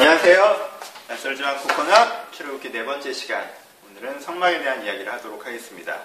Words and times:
안녕하세요. 0.00 0.70
낯설지만 1.08 1.58
코코넛 1.58 2.32
출애굽기 2.32 2.72
네 2.72 2.86
번째 2.86 3.12
시간. 3.12 3.46
오늘은 3.90 4.18
성막에 4.20 4.60
대한 4.60 4.82
이야기를 4.82 5.12
하도록 5.12 5.44
하겠습니다. 5.44 6.00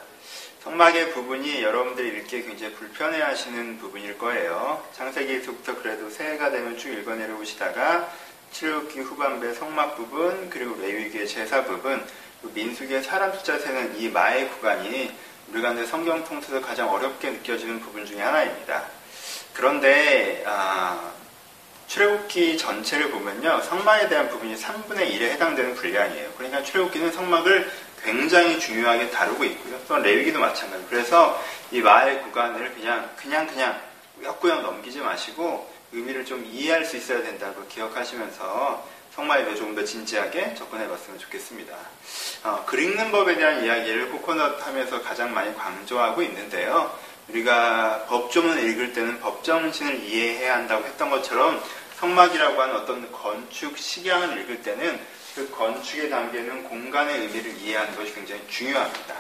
성막의 0.65 1.13
부분이 1.13 1.63
여러분들이 1.63 2.09
읽기에 2.18 2.41
굉장히 2.41 2.73
불편해하시는 2.73 3.77
부분일 3.77 4.18
거예요. 4.18 4.86
창세기에서부터 4.97 5.81
그래도 5.81 6.09
새해가 6.09 6.52
되면 6.52 6.77
쭉 6.77 6.89
읽어내려오시다가 6.89 8.11
출애굽기 8.52 9.00
후반부의 9.00 9.55
성막 9.55 9.96
부분 9.96 10.50
그리고 10.50 10.75
레위기의 10.82 11.25
제사 11.25 11.64
부분 11.64 12.05
민수기의 12.54 13.02
사람 13.02 13.32
숫자 13.32 13.57
세는 13.57 13.98
이 13.98 14.09
마의 14.09 14.50
구간이 14.50 15.16
우리가 15.54 15.71
이제 15.71 15.86
성경 15.86 16.21
통틀어서 16.25 16.68
가장 16.68 16.91
어렵게 16.91 17.30
느껴지는 17.30 17.80
부분 17.80 18.05
중에 18.05 18.21
하나입니다. 18.21 18.84
그런데 19.54 20.43
아, 20.46 21.14
출애굽기 21.88 22.57
전체를 22.57 23.11
보면요 23.11 23.61
성막에 23.61 24.10
대한 24.10 24.29
부분이 24.29 24.55
3분의 24.55 25.11
1에 25.11 25.21
해당되는 25.32 25.75
분량이에요. 25.75 26.32
그러니까 26.37 26.64
출애굽기는 26.64 27.11
성막을 27.11 27.71
굉장히 28.04 28.60
중요하게 28.60 29.10
다루고 29.11 29.43
있고요. 29.46 29.79
또 29.87 29.97
레위기도 29.97 30.39
마찬가지. 30.39 30.86
그래서 30.89 31.41
이 31.71 31.82
마의 31.82 32.22
구간을 32.23 32.73
그냥 32.73 33.09
그냥 33.16 33.47
그냥 33.47 33.81
꾸역꾸역 34.17 34.61
넘기지 34.61 35.00
마시고 35.00 35.69
의미를 35.91 36.25
좀 36.25 36.45
이해할 36.45 36.86
수 36.86 36.97
있어야 36.97 37.22
된다고 37.22 37.66
기억하시면서 37.67 38.86
성마에 39.16 39.55
조금 39.55 39.73
더 39.75 39.83
진지하게 39.83 40.55
접근해 40.55 40.88
봤으면 40.89 41.17
좋겠습니다. 41.19 41.73
어, 42.44 42.63
글 42.66 42.80
읽는 42.80 43.11
법에 43.11 43.36
대한 43.36 43.63
이야기를 43.63 44.09
코코넛 44.09 44.66
하면서 44.66 45.02
가장 45.02 45.33
많이 45.33 45.55
강조하고 45.55 46.22
있는데요. 46.22 46.94
우리가 47.30 48.06
법조문을 48.08 48.64
읽을 48.70 48.94
때는 48.94 49.20
법정신을 49.20 50.03
이해해야 50.03 50.56
한다고 50.56 50.86
했던 50.86 51.09
것처럼 51.09 51.61
성막이라고 52.00 52.61
하는 52.61 52.75
어떤 52.75 53.11
건축 53.11 53.78
식양을 53.78 54.42
읽을 54.42 54.61
때는 54.61 55.00
그 55.36 55.50
건축에 55.50 56.09
담기는 56.09 56.64
공간의 56.64 57.19
의미를 57.22 57.52
이해하는 57.58 57.95
것이 57.95 58.14
굉장히 58.14 58.41
중요합니다. 58.47 59.16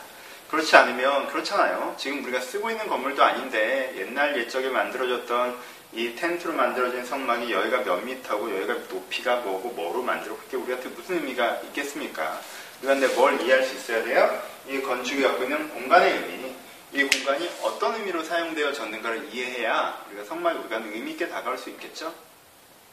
그렇지 0.49 0.75
않으면 0.75 1.27
그렇잖아요. 1.27 1.95
지금 1.97 2.23
우리가 2.23 2.39
쓰고 2.39 2.69
있는 2.69 2.87
건물도 2.87 3.23
아닌데 3.23 3.93
옛날 3.97 4.37
옛적에 4.37 4.69
만들어졌던 4.69 5.57
이 5.93 6.15
텐트로 6.15 6.53
만들어진 6.53 7.05
성막이 7.05 7.51
여기가 7.51 7.83
몇 7.83 7.97
미터고 8.03 8.53
여기가 8.55 8.73
높이가 8.89 9.37
뭐고 9.37 9.69
뭐로 9.69 10.01
만들고 10.01 10.37
그게 10.37 10.57
우리한테 10.57 10.89
무슨 10.89 11.15
의미가 11.15 11.61
있겠습니까? 11.67 12.39
그런데 12.81 13.07
뭘 13.09 13.41
이해할 13.41 13.63
수 13.63 13.75
있어야 13.75 14.03
돼요? 14.03 14.41
이 14.67 14.81
건축이 14.81 15.21
갖고 15.21 15.43
있는 15.43 15.69
공간의 15.69 16.11
의미, 16.11 16.54
이 16.95 17.03
공간이 17.03 17.49
어떤 17.61 17.95
의미로 17.95 18.23
사용되어졌는가를 18.23 19.33
이해해야 19.33 20.01
우리가 20.07 20.23
성막이 20.23 20.59
우리가 20.59 20.77
의미 20.77 21.11
있게 21.11 21.27
다가올 21.27 21.57
수 21.57 21.69
있겠죠? 21.71 22.13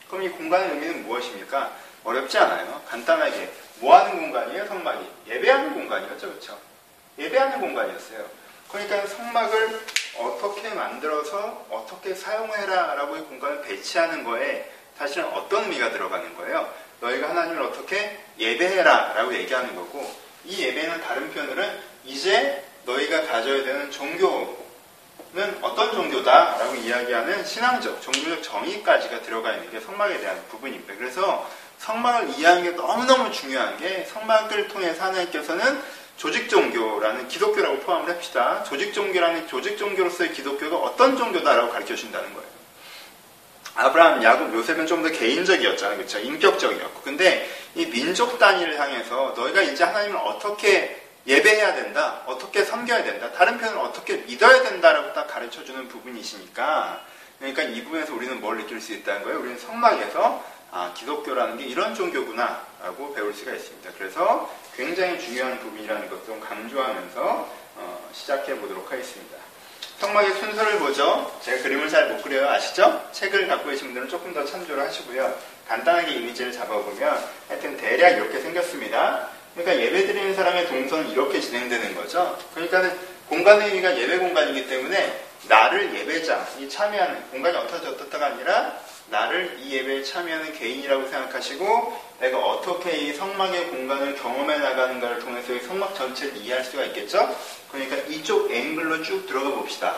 그럼 0.08 0.24
이 0.24 0.28
공간의 0.28 0.70
의미는 0.70 1.06
무엇입니까? 1.06 1.72
어렵지 2.02 2.36
않아요. 2.36 2.82
간단하게 2.88 3.52
뭐 3.78 3.96
하는 3.96 4.18
공간이에요? 4.18 4.66
성막이 4.66 5.06
예배하는 5.28 5.74
공간이었죠, 5.74 6.30
그렇죠? 6.30 6.58
예배하는 7.16 7.60
공간이었어요. 7.60 8.26
그러니까 8.68 9.06
성막을 9.06 9.80
어떻게 10.18 10.68
만들어서 10.70 11.66
어떻게 11.70 12.12
사용해라라고 12.12 13.16
이 13.16 13.20
공간을 13.20 13.62
배치하는 13.62 14.24
거에 14.24 14.68
사실은 14.98 15.28
어떤 15.28 15.62
의미가 15.62 15.92
들어가는 15.92 16.36
거예요? 16.36 16.68
너희가 17.00 17.30
하나님을 17.30 17.62
어떻게 17.62 18.18
예배해라라고 18.36 19.32
얘기하는 19.34 19.76
거고 19.76 20.12
이 20.44 20.60
예배는 20.60 21.02
다른 21.02 21.32
표현으로는 21.32 21.80
이제 22.04 22.64
너희가 22.84 23.22
가져야 23.26 23.64
되는 23.64 23.90
종교는 23.90 25.58
어떤 25.60 25.92
종교다 25.92 26.56
라고 26.58 26.74
이야기하는 26.74 27.44
신앙적, 27.44 28.02
종교적 28.02 28.42
정의까지가 28.42 29.22
들어가 29.22 29.52
있는 29.52 29.70
게 29.70 29.80
성막에 29.80 30.18
대한 30.18 30.42
부분입니다. 30.50 30.94
그래서 30.98 31.48
성막을 31.78 32.30
이해하는 32.30 32.62
게 32.62 32.70
너무너무 32.70 33.30
중요한 33.32 33.76
게 33.78 34.04
성막을 34.04 34.68
통해서 34.68 35.04
하나님께서는 35.04 35.82
조직 36.16 36.48
종교라는 36.48 37.28
기독교라고 37.28 37.78
포함을 37.80 38.08
합시다. 38.10 38.62
조직 38.64 38.92
종교라는 38.94 39.48
조직 39.48 39.76
종교로서의 39.78 40.32
기독교가 40.32 40.76
어떤 40.76 41.16
종교다라고 41.16 41.72
가르쳐 41.72 41.96
준다는 41.96 42.32
거예요. 42.34 42.52
아브라함, 43.74 44.22
야곱, 44.22 44.54
요셉은 44.54 44.86
좀 44.86 45.02
더 45.02 45.08
개인적이었잖아요. 45.08 45.96
그렇죠? 45.96 46.18
인격적이었고. 46.18 47.00
근데 47.00 47.48
이 47.74 47.86
민족 47.86 48.38
단위를 48.38 48.78
향해서 48.78 49.32
너희가 49.34 49.62
이제 49.62 49.82
하나님을 49.82 50.16
어떻게 50.18 51.01
예배해야 51.26 51.74
된다, 51.74 52.22
어떻게 52.26 52.64
섬겨야 52.64 53.04
된다, 53.04 53.30
다른 53.32 53.58
편은 53.58 53.78
어떻게 53.78 54.16
믿어야 54.16 54.62
된다라고 54.62 55.12
딱 55.12 55.28
가르쳐 55.28 55.64
주는 55.64 55.86
부분이시니까 55.88 57.00
그러니까 57.38 57.62
이 57.62 57.82
부분에서 57.84 58.14
우리는 58.14 58.40
뭘 58.40 58.56
느낄 58.58 58.80
수 58.80 58.92
있다는 58.92 59.22
거예요? 59.24 59.40
우리는 59.40 59.58
성막에서 59.58 60.44
아, 60.70 60.92
기독교라는 60.96 61.58
게 61.58 61.64
이런 61.64 61.94
종교구나라고 61.94 63.12
배울 63.14 63.34
수가 63.34 63.52
있습니다. 63.52 63.90
그래서 63.98 64.50
굉장히 64.74 65.20
중요한 65.20 65.58
부분이라는 65.60 66.08
것도 66.08 66.40
강조하면서 66.40 67.48
어, 67.76 68.10
시작해 68.12 68.54
보도록 68.56 68.90
하겠습니다. 68.90 69.36
성막의 69.98 70.32
순서를 70.34 70.78
보죠. 70.78 71.38
제가 71.42 71.62
그림을 71.62 71.88
잘 71.88 72.08
못 72.08 72.22
그려요. 72.22 72.48
아시죠? 72.48 73.06
책을 73.12 73.46
갖고 73.48 73.68
계신 73.68 73.88
분들은 73.88 74.08
조금 74.08 74.32
더 74.32 74.44
참조를 74.44 74.82
하시고요. 74.84 75.32
간단하게 75.68 76.12
이미지를 76.12 76.52
잡아보면 76.52 77.22
하여튼 77.48 77.76
대략 77.76 78.10
이렇게 78.16 78.40
생겼습니다. 78.40 79.28
그러니까 79.54 79.84
예배 79.84 80.06
드리는 80.06 80.34
사람의 80.34 80.66
동선은 80.68 81.10
이렇게 81.10 81.40
진행되는 81.40 81.94
거죠. 81.94 82.38
그러니까 82.54 82.90
공간의 83.28 83.68
의미가 83.68 83.98
예배 83.98 84.18
공간이기 84.18 84.66
때문에 84.68 85.22
나를 85.48 85.94
예배자, 85.94 86.48
이 86.60 86.68
참여하는 86.68 87.30
공간이 87.30 87.56
어떻다 87.56 87.90
어떻다가 87.90 88.26
아니라 88.26 88.78
나를 89.10 89.56
이 89.60 89.74
예배에 89.74 90.04
참여하는 90.04 90.52
개인이라고 90.58 91.08
생각하시고 91.08 92.00
내가 92.20 92.38
어떻게 92.38 92.92
이 92.96 93.12
성막의 93.12 93.66
공간을 93.68 94.14
경험해 94.16 94.58
나가는가를 94.58 95.18
통해서 95.18 95.52
이 95.52 95.60
성막 95.60 95.94
전체를 95.96 96.36
이해할 96.38 96.64
수가 96.64 96.84
있겠죠? 96.86 97.36
그러니까 97.70 97.96
이쪽 98.08 98.50
앵글로 98.50 99.02
쭉 99.02 99.26
들어가 99.26 99.50
봅시다. 99.50 99.96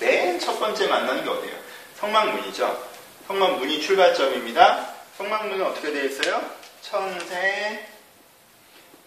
맨 0.00 0.38
첫 0.40 0.58
번째 0.58 0.86
만나는 0.88 1.22
게 1.24 1.30
어디예요? 1.30 1.56
성막문이죠. 2.00 2.88
성막문이 3.28 3.80
출발점입니다. 3.80 4.94
성막문은 5.18 5.64
어떻게 5.64 5.92
되어 5.92 6.04
있어요? 6.04 6.42
청색, 6.82 7.86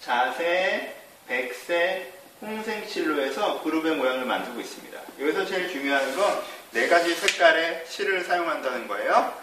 자색, 0.02 0.96
백색, 1.28 2.20
홍색실로 2.42 3.22
해서 3.22 3.62
그룹의 3.64 3.96
모양을 3.96 4.26
만들고 4.26 4.60
있습니다. 4.60 5.00
여기서 5.20 5.46
제일 5.46 5.70
중요한 5.70 6.16
건 6.16 6.60
네 6.72 6.88
가지 6.88 7.16
색깔의 7.16 7.86
실을 7.88 8.24
사용한다는 8.24 8.88
거예요. 8.88 9.34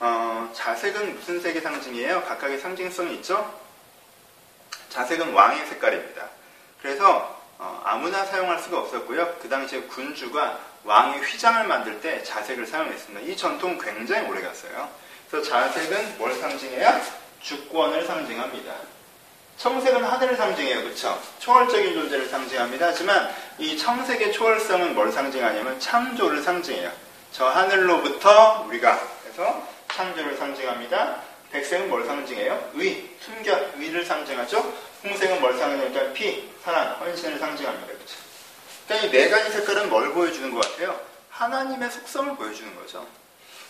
어, 0.00 0.50
자색은 0.54 1.14
무슨 1.14 1.40
색의 1.40 1.62
상징이에요? 1.62 2.24
각각의 2.24 2.58
상징성이 2.58 3.14
있죠? 3.16 3.58
자색은 4.90 5.32
왕의 5.32 5.66
색깔입니다. 5.66 6.28
그래서 6.82 7.42
어, 7.56 7.80
아무나 7.84 8.26
사용할 8.26 8.58
수가 8.58 8.80
없었고요. 8.80 9.36
그 9.40 9.48
당시에 9.48 9.82
군주가 9.82 10.58
왕의 10.84 11.22
휘장을 11.22 11.66
만들 11.66 12.02
때 12.02 12.22
자색을 12.22 12.66
사용했습니다. 12.66 13.20
이 13.20 13.34
전통 13.34 13.78
굉장히 13.78 14.28
오래 14.28 14.42
갔어요. 14.42 14.90
그래서 15.30 15.48
자색은 15.48 16.18
뭘 16.18 16.34
상징해요? 16.34 17.00
주권을 17.40 18.04
상징합니다. 18.06 18.74
청색은 19.58 20.04
하늘을 20.04 20.36
상징해요. 20.36 20.82
그렇죠? 20.82 21.20
초월적인 21.38 21.94
존재를 21.94 22.28
상징합니다. 22.28 22.86
하지만 22.88 23.32
이 23.58 23.76
청색의 23.76 24.32
초월성은 24.32 24.94
뭘 24.94 25.10
상징하냐면 25.12 25.78
창조를 25.80 26.42
상징해요. 26.42 26.90
저 27.32 27.46
하늘로부터 27.48 28.64
우리가 28.68 29.00
해서 29.26 29.66
창조를 29.92 30.36
상징합니다. 30.36 31.20
백색은 31.52 31.88
뭘 31.88 32.04
상징해요? 32.04 32.70
의, 32.74 33.08
순결, 33.20 33.74
의를 33.78 34.04
상징하죠. 34.04 34.72
홍색은 35.04 35.40
뭘 35.40 35.56
상징하니까 35.56 36.12
피, 36.12 36.50
사랑, 36.64 36.96
헌신을 37.00 37.38
상징합니다. 37.38 37.86
그렇죠? 37.86 38.14
그러니까 38.88 39.06
이 39.08 39.10
네 39.10 39.28
가지 39.30 39.50
색깔은 39.52 39.88
뭘 39.88 40.12
보여주는 40.12 40.50
것 40.52 40.60
같아요? 40.60 40.98
하나님의 41.30 41.90
속성을 41.90 42.36
보여주는 42.36 42.74
거죠. 42.76 43.06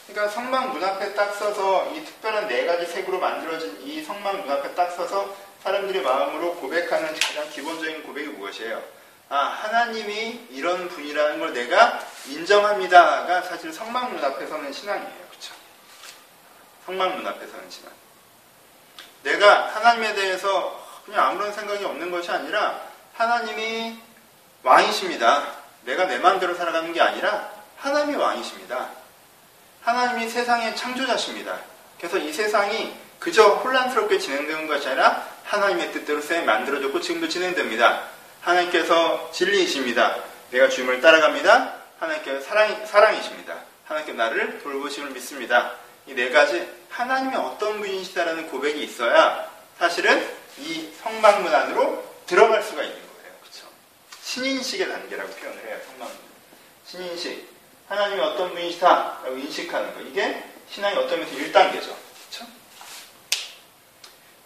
그러니까 0.07 0.35
성막 0.35 0.73
문 0.73 0.85
앞에 0.85 1.15
딱 1.15 1.33
서서 1.35 1.93
이 1.95 2.05
특별한 2.05 2.49
네 2.49 2.67
가지 2.67 2.85
색으로 2.87 3.19
만들어진 3.19 3.79
이 3.83 4.03
성막 4.03 4.39
문 4.41 4.51
앞에 4.51 4.75
딱 4.75 4.91
서서 4.91 5.35
사람들이 5.65 6.03
마음으로 6.03 6.57
고백하는 6.57 7.15
가장 7.19 7.49
기본적인 7.49 8.03
고백이 8.03 8.29
무엇이에요? 8.29 8.83
아, 9.31 9.37
하나님이 9.37 10.49
이런 10.51 10.91
분이라는 10.91 11.41
걸 11.41 11.55
내가 11.55 12.01
인정합니다가 12.27 13.41
사실 13.41 13.73
성막 13.73 14.13
문 14.13 14.23
앞에 14.23 14.47
서는 14.47 14.71
신앙이에요. 14.71 15.27
그렇죠? 15.31 15.55
성막 16.85 17.17
문 17.17 17.27
앞에 17.27 17.47
서는 17.47 17.71
신앙. 17.71 17.91
내가 19.23 19.75
하나님에 19.75 20.15
대해서 20.15 20.87
그냥 21.07 21.29
아무런 21.29 21.51
생각이 21.55 21.83
없는 21.83 22.11
것이 22.11 22.31
아니라 22.31 22.83
하나님이 23.15 23.99
왕이십니다. 24.63 25.47
내가 25.85 26.05
내 26.05 26.19
마음대로 26.19 26.55
살아가는 26.55 26.93
게 26.93 27.01
아니라 27.01 27.51
하나님이 27.79 28.17
왕이십니다. 28.17 28.91
하나님이 29.83 30.29
세상의 30.29 30.77
창조자십니다. 30.77 31.59
그래서 31.97 32.19
이 32.19 32.31
세상이 32.35 32.95
그저 33.19 33.49
혼란스럽게 33.49 34.19
진행되는 34.19 34.67
것이 34.67 34.89
아니라 34.89 35.34
하나님의 35.45 35.93
뜻대로 35.93 36.21
쌤 36.21 36.47
만들어졌고 36.47 37.01
지금도 37.01 37.29
진행됩니다. 37.29 38.09
하나님께서 38.41 39.31
진리이십니다. 39.33 40.17
내가 40.51 40.69
주님을 40.69 41.01
따라갑니다. 41.01 41.75
하나님께서 41.99 42.41
사랑, 42.41 42.87
사랑이십니다. 42.87 43.57
하나님께 43.87 44.13
나를 44.15 44.59
돌보심을 44.63 45.11
믿습니다. 45.11 45.73
이 46.07 46.15
네 46.15 46.29
가지 46.31 46.69
하나님이 46.91 47.35
어떤 47.37 47.81
분이시다라는 47.81 48.49
고백이 48.49 48.83
있어야 48.85 49.51
사실은 49.79 50.27
이 50.59 50.91
성막문 51.03 51.53
안으로 51.53 52.05
들어갈 52.27 52.63
수가 52.63 52.83
있는 52.83 52.97
거예요. 52.97 53.33
그렇죠? 53.41 53.67
신인식의 54.23 54.89
단계라고 54.89 55.31
표현을 55.35 55.65
해요. 55.67 55.79
성막문. 55.89 56.17
신인식. 56.87 57.49
하나님이 57.89 58.21
어떤 58.21 58.51
분이시다라고 58.53 59.37
인식하는 59.37 59.95
거. 59.95 60.01
이게 60.03 60.45
신앙이 60.71 60.97
어떤 60.97 61.21
면에서 61.21 61.37
1단계죠. 61.37 61.95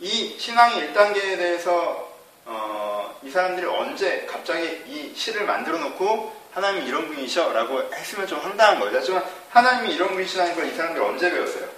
이 0.01 0.37
신앙의 0.39 0.93
1단계에 0.93 1.37
대해서 1.39 2.09
어, 2.45 3.19
이 3.23 3.31
사람들이 3.31 3.67
언제 3.67 4.27
갑자기 4.31 4.65
이 4.87 5.13
시를 5.15 5.45
만들어 5.45 5.79
놓고 5.79 6.37
하나님이 6.55 6.87
이런 6.87 7.07
분이셔 7.09 7.53
라고 7.53 7.83
했으면 7.93 8.27
좀 8.27 8.39
황당한 8.41 8.81
거죠. 8.81 8.97
하지만 8.99 9.25
하나님이 9.51 9.95
이런 9.95 10.09
분이시라는 10.13 10.55
걸 10.55 10.65
이 10.67 10.75
사람들이 10.75 11.05
언제 11.05 11.31
배웠어요? 11.31 11.69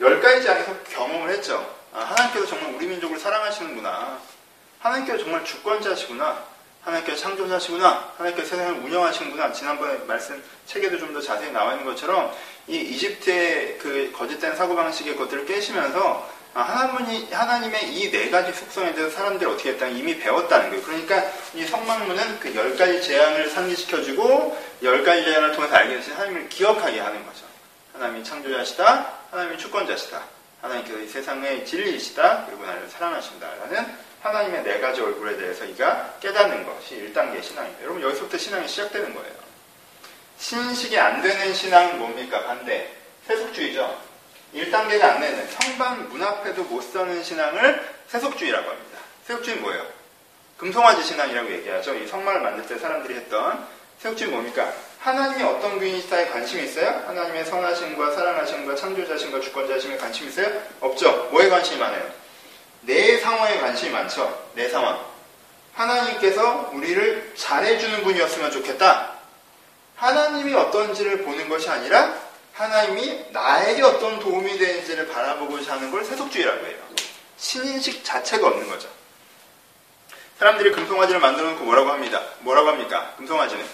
열 0.00 0.20
가지 0.20 0.42
장에서 0.44 0.72
경험을 0.90 1.30
했죠. 1.30 1.64
아, 1.94 2.00
하나님께서 2.00 2.46
정말 2.46 2.74
우리 2.74 2.86
민족을 2.86 3.18
사랑하시는구나. 3.18 4.18
하나님께서 4.80 5.18
정말 5.18 5.44
주권자시구나. 5.44 6.44
하나님께서 6.84 7.20
창조자시구나. 7.22 8.12
하나님께서 8.16 8.48
세상을 8.56 8.80
운영하시는구나. 8.84 9.52
지난번에 9.52 9.98
말씀 10.06 10.42
책에도 10.66 10.98
좀 10.98 11.12
더 11.14 11.20
자세히 11.20 11.52
나와 11.52 11.72
있는 11.72 11.84
것처럼 11.86 12.32
이 12.66 12.76
이집트의 12.76 13.78
그 13.78 14.10
거짓된 14.16 14.56
사고방식의 14.56 15.16
것들을 15.16 15.46
깨시면서 15.46 16.28
아, 16.28 16.41
하나님이, 16.54 17.28
하나님의 17.32 17.94
이 17.94 18.10
네 18.10 18.30
가지 18.30 18.52
속성에 18.52 18.94
대해서 18.94 19.16
사람들이 19.16 19.50
어떻게 19.50 19.70
했다는 19.70 19.96
이미 19.96 20.18
배웠다는 20.18 20.68
거예요. 20.70 20.82
그러니까 20.84 21.24
이 21.54 21.64
성막문은 21.64 22.40
그 22.40 22.54
열 22.54 22.76
가지 22.76 23.02
재앙을 23.02 23.48
상기시켜주고 23.48 24.58
열 24.82 25.02
가지 25.04 25.24
재앙을 25.24 25.52
통해서 25.52 25.74
알게 25.74 25.96
되신 25.96 26.12
하나님을 26.12 26.48
기억하게 26.50 27.00
하는 27.00 27.24
거죠. 27.24 27.40
하나님이 27.94 28.22
창조자시다. 28.24 29.12
하나님이 29.30 29.58
주권자시다. 29.58 30.22
하나님께서 30.60 30.98
이 30.98 31.08
세상의 31.08 31.64
진리이시다. 31.64 32.44
그리고 32.46 32.64
나를 32.66 32.88
사랑하신다 32.88 33.48
라는 33.62 33.86
하나님의 34.22 34.62
네 34.62 34.78
가지 34.80 35.00
얼굴에 35.00 35.36
대해서 35.38 35.64
이가 35.64 36.14
깨닫는 36.20 36.64
것이 36.66 36.94
1단계 36.96 37.42
신앙입니다. 37.42 37.82
여러분 37.82 38.02
여기서부터 38.02 38.36
신앙이 38.38 38.68
시작되는 38.68 39.14
거예요. 39.14 39.32
신식이 40.38 40.98
안 40.98 41.22
되는 41.22 41.54
신앙은 41.54 41.98
뭡니까? 41.98 42.44
반대. 42.44 42.90
세속주의죠. 43.26 44.11
1단계가 44.54 45.02
안 45.02 45.20
되는 45.20 45.46
성방 45.48 46.08
문 46.08 46.22
앞에도 46.22 46.64
못 46.64 46.82
서는 46.82 47.22
신앙을 47.24 47.82
세속주의라고 48.08 48.68
합니다. 48.68 48.98
세속주의는 49.26 49.62
뭐예요? 49.62 49.86
금송아지 50.58 51.02
신앙이라고 51.02 51.50
얘기하죠. 51.52 51.94
이 51.94 52.06
성막을 52.06 52.40
만들 52.40 52.66
때 52.66 52.78
사람들이 52.78 53.14
했던 53.14 53.66
세속주의 53.98 54.30
뭡니까? 54.30 54.72
하나님이 55.00 55.42
어떤 55.42 55.78
분이시다에 55.78 56.28
관심이 56.28 56.64
있어요? 56.64 57.02
하나님의 57.06 57.44
선하심과 57.46 58.12
사랑하심과 58.12 58.76
창조자심과 58.76 59.40
주권자심에 59.40 59.96
관심이 59.96 60.28
있어요? 60.28 60.62
없죠. 60.80 61.28
뭐에 61.32 61.48
관심이 61.48 61.78
많아요? 61.78 62.08
내 62.82 63.18
상황에 63.18 63.58
관심이 63.58 63.90
많죠. 63.90 64.50
내 64.54 64.68
상황. 64.68 65.00
하나님께서 65.74 66.70
우리를 66.72 67.32
잘해주는 67.36 68.02
분이었으면 68.02 68.50
좋겠다. 68.50 69.12
하나님이 69.96 70.54
어떤지를 70.54 71.22
보는 71.22 71.48
것이 71.48 71.68
아니라 71.68 72.14
하나님이 72.54 73.26
나에게 73.30 73.82
어떤 73.82 74.20
도움이 74.20 74.58
되는지를 74.58 75.08
바라보고자 75.08 75.74
하는 75.74 75.90
걸 75.90 76.04
세속주의라고 76.04 76.66
해요. 76.66 76.76
신인식 77.38 78.04
자체가 78.04 78.46
없는 78.46 78.68
거죠. 78.68 78.88
사람들이 80.38 80.72
금송아지를 80.72 81.20
만들어 81.20 81.50
놓고 81.50 81.64
뭐라고 81.64 81.90
합니다. 81.90 82.20
뭐라고 82.40 82.68
합니까? 82.68 83.14
금송아지는. 83.16 83.64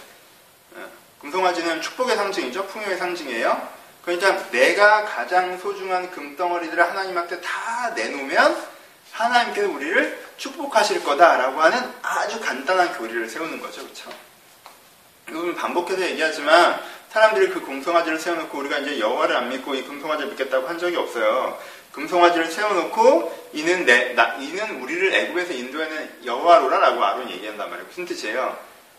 어, 0.77 0.89
금송아지는 1.21 1.81
축복의 1.81 2.17
상징이죠. 2.17 2.67
풍요의 2.67 2.99
상징이에요. 2.99 3.69
그러니까 4.05 4.51
내가 4.51 5.05
가장 5.05 5.59
소중한 5.59 6.11
금덩어리들을 6.11 6.83
하나님한테 6.83 7.41
다 7.41 7.91
내놓으면 7.91 8.67
하나님께서 9.13 9.69
우리를 9.69 10.27
축복하실 10.37 11.05
거다라고 11.05 11.61
하는 11.61 11.93
아주 12.03 12.41
간단한 12.41 12.97
교리를 12.97 13.29
세우는 13.29 13.61
거죠. 13.61 13.83
그렇죠? 13.83 14.11
이건 15.29 15.55
반복해서 15.55 16.01
얘기하지만 16.03 16.81
사람들이 17.11 17.49
그 17.49 17.65
금송아지를 17.65 18.19
세워놓고 18.19 18.59
우리가 18.59 18.79
이제 18.79 18.99
여호와를 18.99 19.37
안 19.37 19.49
믿고 19.49 19.75
이 19.75 19.83
금송아지를 19.85 20.31
믿겠다고 20.31 20.69
한 20.69 20.79
적이 20.79 20.97
없어요. 20.97 21.59
금송아지를 21.93 22.47
세워놓고 22.51 23.51
이는 23.55 23.87
내, 23.87 24.13
나, 24.15 24.35
이는 24.37 24.83
우리를 24.83 25.15
애굽에서 25.15 25.53
인도하는 25.55 26.25
여호와로라라고 26.25 27.03
아론 27.03 27.31
얘기한단 27.31 27.71
말이에요. 27.71 27.89
무슨 27.89 28.05
뜻이에요? 28.05 28.57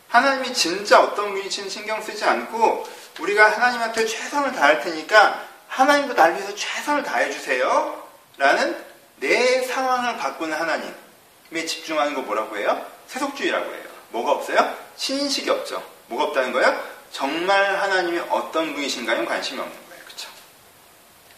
하나님이 0.07 0.53
진짜 0.53 1.01
어떤 1.01 1.33
분이신 1.33 1.69
신경 1.69 2.01
쓰지 2.01 2.25
않고 2.25 2.87
우리가 3.19 3.51
하나님한테 3.51 4.05
최선을 4.05 4.53
다할 4.53 4.81
테니까 4.81 5.45
하나님도 5.67 6.15
날 6.15 6.33
위해서 6.33 6.53
최선을 6.55 7.03
다해 7.03 7.29
주세요. 7.29 8.03
라는 8.37 8.75
내 9.17 9.61
상황을 9.61 10.17
바꾸는 10.17 10.57
하나님에 10.57 11.65
집중하는 11.67 12.15
거 12.15 12.21
뭐라고 12.21 12.57
해요? 12.57 12.83
세속주의라고 13.07 13.65
해요. 13.71 13.83
뭐가 14.09 14.31
없어요? 14.31 14.75
신인식이 14.95 15.49
없죠. 15.49 15.83
뭐가 16.07 16.25
없다는 16.25 16.53
거예요? 16.53 16.98
정말 17.11 17.75
하나님이 17.75 18.19
어떤 18.29 18.73
분이신가에 18.73 19.25
관심이 19.25 19.59
없는 19.59 19.75
거예요. 19.89 20.03
그쵸? 20.05 20.29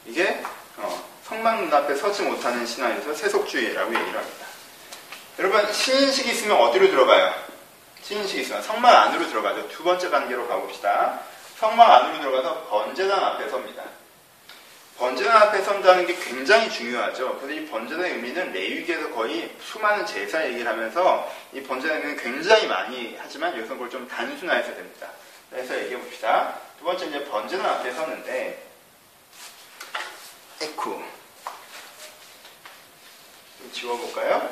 이게 0.05 0.43
어, 0.77 1.03
성막 1.23 1.63
눈앞에 1.63 1.95
서지 1.95 2.23
못하는 2.23 2.65
신앙에서 2.65 3.13
세속주의라고 3.13 3.93
얘기를 3.93 4.19
합니다. 4.19 4.45
여러분 5.39 5.71
신인식이 5.71 6.29
있으면 6.31 6.57
어디로 6.57 6.89
들어가요? 6.89 7.33
신인식이 8.03 8.41
있으면 8.41 8.61
성막 8.61 8.93
안으로 8.93 9.27
들어가죠. 9.27 9.69
두 9.69 9.83
번째 9.83 10.09
단계로 10.09 10.47
가봅시다. 10.47 11.21
성막 11.57 11.89
안으로 11.89 12.19
들어가서 12.19 12.67
번제단 12.67 13.23
앞에 13.23 13.49
섭니다. 13.49 13.83
번제단 14.97 15.35
앞에 15.35 15.63
선다는 15.63 16.05
게 16.05 16.15
굉장히 16.15 16.69
중요하죠. 16.69 17.39
그래서 17.39 17.59
이 17.59 17.65
번제단의 17.67 18.11
의미는 18.11 18.51
레위기에서 18.51 19.09
거의 19.11 19.55
수많은 19.59 20.05
제사 20.05 20.45
얘기를 20.45 20.67
하면서 20.67 21.31
이 21.53 21.57
의미는 21.59 22.17
굉장히 22.17 22.67
많이 22.67 23.17
하지만 23.19 23.55
여기서 23.57 23.73
그걸 23.73 23.89
좀 23.89 24.07
단순화해서 24.07 24.75
됩니다. 24.75 25.07
그래서 25.51 25.77
얘기해 25.79 25.99
봅시다. 25.99 26.55
두 26.79 26.85
번째 26.85 27.05
이제 27.07 27.23
번제단 27.25 27.65
앞에 27.65 27.91
섰는데 27.91 28.63
에쿠 30.61 31.03
좀 33.59 33.71
지워볼까요? 33.73 34.49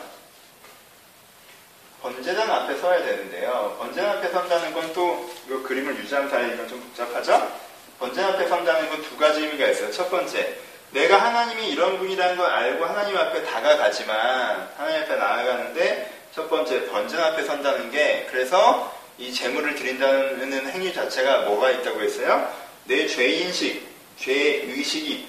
번제단 2.02 2.50
앞에 2.50 2.78
서야 2.78 3.04
되는데요. 3.04 3.76
번제단 3.80 4.18
앞에 4.18 4.30
선다는 4.32 4.74
건 4.74 4.94
또 4.94 5.30
이 5.50 5.64
그림을 5.64 5.98
유지한 5.98 6.30
사이니까 6.30 6.68
좀 6.68 6.80
복잡하죠? 6.82 7.52
번제단 8.00 8.34
앞에 8.36 8.48
선다는 8.48 8.90
건 8.90 9.02
두 9.04 9.18
가지 9.18 9.42
의미가 9.42 9.68
있어요. 9.68 9.92
첫 9.92 10.10
번째, 10.10 10.58
내가 10.92 11.18
하나님이 11.22 11.70
이런 11.70 11.98
분이라는 11.98 12.38
걸 12.38 12.46
알고 12.46 12.86
하나님 12.86 13.18
앞에 13.18 13.44
다가가지만 13.46 14.74
하나님 14.78 15.02
앞에 15.04 15.16
나아가는데 15.16 16.20
첫 16.34 16.50
번째 16.50 16.86
번제단 16.88 17.34
앞에 17.34 17.44
선다는 17.44 17.90
게 17.92 18.28
그래서 18.30 18.99
이 19.20 19.34
재물을 19.34 19.76
드린다는 19.76 20.72
행위 20.72 20.94
자체가 20.94 21.42
뭐가 21.42 21.72
있다고 21.72 22.02
했어요? 22.02 22.52
내 22.86 23.06
죄인식, 23.06 23.86
죄의식이. 24.18 25.28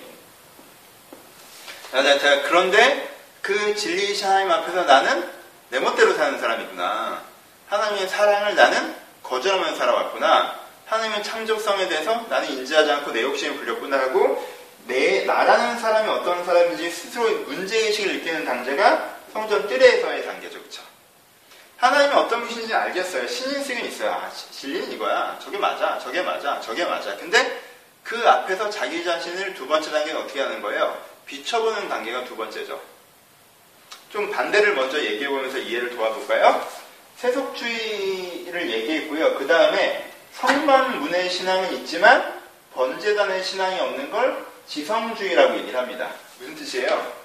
그런데 2.46 3.16
그 3.42 3.74
진리이신 3.74 4.28
하나님 4.28 4.52
앞에서 4.52 4.84
나는 4.84 5.28
내 5.70 5.80
멋대로 5.80 6.14
사는 6.14 6.38
사람이구나. 6.38 7.22
하나님의 7.68 8.08
사랑을 8.08 8.54
나는 8.54 8.94
거절하면서 9.24 9.76
살아왔구나. 9.76 10.60
하나님의 10.86 11.24
창조성에 11.24 11.88
대해서 11.88 12.26
나는 12.28 12.48
인지하지 12.48 12.90
않고 12.92 13.10
내 13.10 13.22
욕심을 13.22 13.56
부렸구나 13.56 13.98
하고 13.98 14.48
내 14.86 15.24
나라는 15.24 15.80
사람이 15.80 16.08
어떤 16.08 16.44
사람인지 16.44 16.90
스스로 16.90 17.28
문제의식을 17.28 18.18
느끼는 18.18 18.44
단계가 18.44 19.16
성전 19.32 19.66
뜰에서의 19.66 20.24
단계죠. 20.26 20.58
그렇죠? 20.60 20.89
하나님이 21.80 22.14
어떤 22.14 22.40
분이신지 22.42 22.74
알겠어요. 22.74 23.26
신인식은 23.26 23.86
있어요. 23.86 24.10
아, 24.10 24.30
진리는 24.30 24.92
이거야. 24.92 25.38
저게 25.42 25.56
맞아. 25.56 25.98
저게 25.98 26.20
맞아. 26.20 26.60
저게 26.60 26.84
맞아. 26.84 27.16
근데 27.16 27.62
그 28.04 28.16
앞에서 28.28 28.68
자기 28.68 29.02
자신을 29.02 29.54
두 29.54 29.66
번째 29.66 29.90
단계는 29.90 30.20
어떻게 30.20 30.42
하는 30.42 30.60
거예요? 30.60 31.02
비춰보는 31.24 31.88
단계가 31.88 32.24
두 32.24 32.36
번째죠. 32.36 32.78
좀 34.10 34.30
반대를 34.30 34.74
먼저 34.74 35.02
얘기해보면서 35.02 35.56
이해를 35.56 35.96
도와볼까요? 35.96 36.68
세속주의를 37.16 38.70
얘기했고요. 38.70 39.38
그 39.38 39.46
다음에 39.46 40.12
성만문의 40.34 41.30
신앙은 41.30 41.72
있지만 41.78 42.40
번제단의 42.74 43.42
신앙이 43.42 43.80
없는 43.80 44.10
걸 44.10 44.44
지성주의라고 44.66 45.56
얘기를 45.58 45.78
합니다. 45.78 46.10
무슨 46.38 46.54
뜻이에요? 46.56 47.20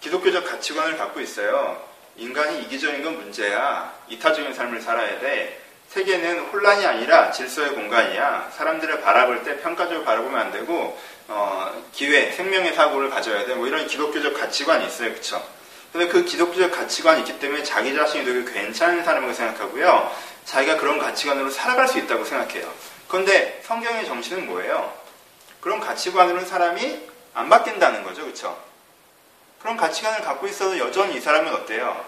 기독교적 0.00 0.44
가치관을 0.44 0.98
갖고 0.98 1.20
있어요. 1.20 1.93
인간이 2.16 2.62
이기적인 2.62 3.02
건 3.02 3.16
문제야. 3.16 3.92
이타적인 4.08 4.54
삶을 4.54 4.80
살아야 4.80 5.20
돼. 5.20 5.60
세계는 5.88 6.46
혼란이 6.46 6.84
아니라 6.86 7.30
질서의 7.30 7.70
공간이야. 7.70 8.50
사람들을 8.56 9.00
바라볼 9.00 9.44
때 9.44 9.60
평가적으로 9.60 10.04
바라보면 10.04 10.40
안 10.40 10.52
되고 10.52 10.98
어, 11.28 11.84
기회, 11.92 12.32
생명의 12.32 12.74
사고를 12.74 13.10
가져야 13.10 13.46
돼. 13.46 13.54
뭐 13.54 13.66
이런 13.66 13.86
기독교적 13.86 14.34
가치관이 14.34 14.86
있어요, 14.86 15.10
그렇죠? 15.10 15.46
근데 15.92 16.08
그 16.08 16.24
기독교적 16.24 16.72
가치관이 16.72 17.20
있기 17.20 17.38
때문에 17.38 17.62
자기 17.62 17.94
자신이 17.94 18.24
되게 18.24 18.52
괜찮은 18.52 19.04
사람이라고 19.04 19.32
생각하고요. 19.32 20.12
자기가 20.44 20.76
그런 20.78 20.98
가치관으로 20.98 21.50
살아갈 21.50 21.86
수 21.86 21.98
있다고 21.98 22.24
생각해요. 22.24 22.70
그런데 23.08 23.60
성경의 23.64 24.04
정신은 24.06 24.46
뭐예요? 24.46 24.92
그런 25.60 25.78
가치관으로는 25.80 26.46
사람이 26.46 27.08
안 27.34 27.48
바뀐다는 27.48 28.02
거죠. 28.02 28.24
그쵸? 28.26 28.60
그런 29.64 29.78
가치관을 29.78 30.20
갖고 30.20 30.46
있어도 30.46 30.78
여전히 30.78 31.16
이 31.16 31.20
사람은 31.22 31.50
어때요? 31.54 32.04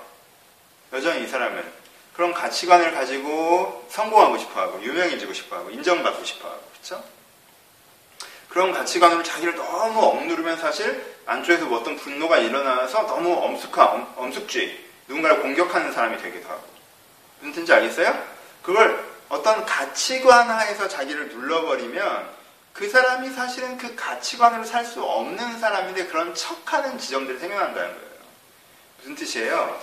여전히 0.92 1.24
이 1.24 1.26
사람은 1.26 1.64
그런 2.12 2.34
가치관을 2.34 2.92
가지고 2.92 3.86
성공하고 3.88 4.36
싶어 4.36 4.60
하고, 4.60 4.82
유명해지고 4.82 5.32
싶어 5.32 5.56
하고, 5.56 5.70
인정받고 5.70 6.22
싶어 6.22 6.48
하고, 6.48 6.60
그쵸? 6.74 7.02
그런 8.50 8.72
가치관으로 8.72 9.22
자기를 9.22 9.56
너무 9.56 10.00
억누르면 10.00 10.58
사실 10.58 11.16
안쪽에서 11.24 11.64
뭐 11.64 11.80
어떤 11.80 11.96
분노가 11.96 12.36
일어나서 12.36 13.06
너무 13.06 13.32
엄숙한, 13.32 14.06
엄, 14.16 14.30
숙주의 14.32 14.78
누군가를 15.08 15.40
공격하는 15.40 15.92
사람이 15.92 16.20
되기도 16.20 16.50
하고. 16.50 16.62
무슨 17.38 17.52
뜻인지 17.52 17.72
알겠어요? 17.72 18.22
그걸 18.62 19.02
어떤 19.30 19.64
가치관 19.64 20.50
하에서 20.50 20.88
자기를 20.88 21.30
눌러버리면 21.30 22.28
그 22.76 22.90
사람이 22.90 23.30
사실은 23.30 23.78
그 23.78 23.94
가치관으로 23.94 24.64
살 24.64 24.84
수 24.84 25.02
없는 25.02 25.58
사람인데 25.58 26.06
그런 26.06 26.34
척하는 26.34 26.98
지점들이 26.98 27.38
생겨난다는 27.38 27.88
거예요. 27.88 28.16
무슨 28.98 29.14
뜻이에요? 29.14 29.80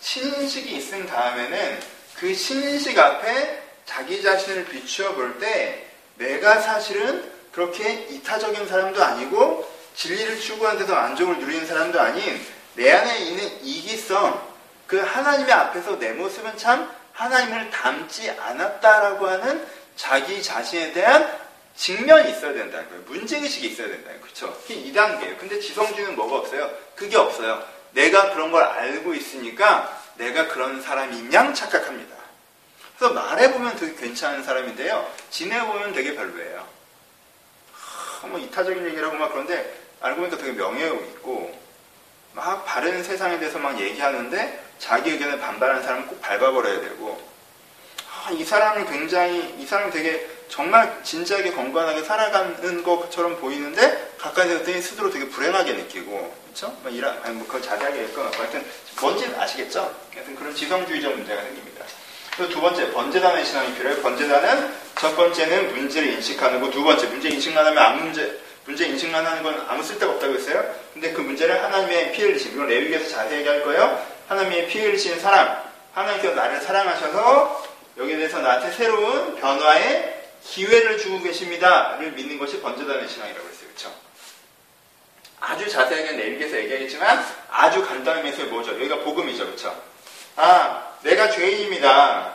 신인식이 0.00 0.76
있은 0.76 1.06
다음에는 1.06 1.80
그 2.16 2.34
신인식 2.34 2.98
앞에 2.98 3.62
자기 3.86 4.22
자신을 4.22 4.66
비추어 4.66 5.14
볼 5.14 5.38
때 5.38 5.88
내가 6.16 6.60
사실은 6.60 7.32
그렇게 7.52 7.92
이타적인 8.10 8.68
사람도 8.68 9.02
아니고 9.02 9.72
진리를 9.96 10.38
추구하는 10.40 10.80
데서 10.80 10.94
만족을 10.94 11.38
누리는 11.38 11.66
사람도 11.66 12.00
아닌 12.00 12.44
내 12.74 12.92
안에 12.92 13.18
있는 13.20 13.64
이기성, 13.64 14.54
그 14.86 14.98
하나님의 15.00 15.52
앞에서 15.52 15.98
내 15.98 16.12
모습은 16.12 16.58
참 16.58 16.90
하나님을 17.12 17.70
닮지 17.70 18.30
않았다라고 18.30 19.28
하는 19.28 19.66
자기 19.96 20.42
자신에 20.42 20.92
대한 20.92 21.43
직면이 21.76 22.30
있어야 22.30 22.52
된다는 22.52 22.88
거예요. 22.88 23.02
문제의식이 23.06 23.68
있어야 23.68 23.88
된다는 23.88 24.20
거예요. 24.20 24.54
그게 24.62 24.74
2단계예요. 24.76 25.38
근데 25.38 25.58
지성주의는 25.58 26.16
뭐가 26.16 26.36
없어요? 26.36 26.70
그게 26.94 27.16
없어요. 27.16 27.64
내가 27.92 28.32
그런 28.32 28.52
걸 28.52 28.62
알고 28.62 29.14
있으니까 29.14 30.00
내가 30.16 30.48
그런 30.48 30.80
사람인 30.80 31.32
양 31.32 31.52
착각합니다. 31.54 32.14
그래서 32.96 33.14
말해보면 33.14 33.76
되게 33.76 33.94
괜찮은 33.94 34.44
사람인데요. 34.44 35.10
지내보면 35.30 35.92
되게 35.92 36.14
별로예요. 36.14 36.66
하, 37.72 38.26
뭐 38.28 38.38
이타적인 38.38 38.86
얘기를 38.86 39.06
하고 39.06 39.16
막 39.16 39.32
그런데 39.32 39.76
알고 40.00 40.20
보니까 40.20 40.36
되게 40.38 40.52
명예욕 40.52 41.02
있고 41.08 41.58
막 42.34 42.64
바른 42.64 43.02
세상에 43.02 43.38
대해서 43.38 43.58
막 43.58 43.78
얘기하는데 43.80 44.64
자기 44.78 45.10
의견에 45.10 45.38
반발하는 45.38 45.82
사람은 45.82 46.06
꼭 46.06 46.20
밟아버려야 46.20 46.80
되고 46.80 47.34
아, 48.10 48.30
이 48.30 48.44
사람은 48.44 48.86
굉장히 48.86 49.54
이 49.58 49.66
사람이 49.66 49.92
되게 49.92 50.33
정말 50.48 51.00
진지하게 51.02 51.52
건강하게 51.52 52.02
살아가는 52.02 52.82
것처럼 52.82 53.36
보이는데 53.36 54.12
가까이서 54.18 54.58
봤더니 54.58 54.80
스스로 54.80 55.10
되게 55.10 55.28
불행하게 55.28 55.72
느끼고 55.72 56.34
그렇죠? 56.44 56.76
뭐 56.82 56.90
이런 56.90 57.18
아니 57.22 57.34
뭐 57.34 57.46
그걸 57.46 57.62
자세하게 57.62 58.04
읽어놓고 58.04 58.36
하여튼 58.36 58.64
뭔지는 59.00 59.38
아시겠죠? 59.40 59.94
하여튼 60.14 60.36
그런 60.36 60.54
지성주의적 60.54 61.16
문제가 61.16 61.42
생깁니다. 61.42 61.84
두 62.36 62.60
번째 62.60 62.90
번제단의 62.92 63.44
신앙이 63.44 63.74
필요해요. 63.74 64.02
번제단은 64.02 64.74
첫 64.96 65.16
번째는 65.16 65.74
문제를 65.74 66.12
인식하는 66.14 66.60
거, 66.60 66.70
두 66.70 66.82
번째 66.82 67.06
문제 67.06 67.28
인식만 67.28 67.64
하면 67.66 67.78
아무 67.78 68.02
문제 68.02 68.40
문제 68.64 68.86
인식만 68.86 69.24
하는 69.24 69.42
건 69.42 69.64
아무 69.68 69.82
쓸데가 69.82 70.12
없다고 70.12 70.34
했어요. 70.34 70.64
근데 70.92 71.12
그 71.12 71.20
문제를 71.20 71.62
하나님의 71.62 72.12
피 72.12 72.22
흘리심 72.22 72.54
이건 72.54 72.68
레위기에서 72.68 73.08
자세히 73.08 73.46
할 73.46 73.62
거예요. 73.62 74.04
하나님의 74.28 74.68
피 74.68 74.80
흘리신 74.80 75.20
사람 75.20 75.62
하나님께서 75.92 76.34
나를 76.34 76.60
사랑하셔서 76.60 77.64
여기에 77.98 78.16
대해서 78.16 78.40
나한테 78.40 78.72
새로운 78.72 79.36
변화의 79.36 80.13
기회를 80.46 80.98
주고 80.98 81.20
계십니다를 81.22 82.12
믿는 82.12 82.38
것이 82.38 82.60
번제단의 82.60 83.08
신앙이라고 83.08 83.48
했어요. 83.48 83.68
그렇죠? 83.68 83.94
아주 85.40 85.68
자세하게 85.68 86.12
내일기에서 86.12 86.58
얘기하겠지만 86.58 87.24
아주 87.50 87.84
간단하면서 87.84 88.44
뭐죠? 88.46 88.72
여기가 88.74 89.00
복음이죠. 89.00 89.46
그렇죠? 89.46 89.82
아, 90.36 90.92
내가 91.02 91.30
죄인입니다. 91.30 92.34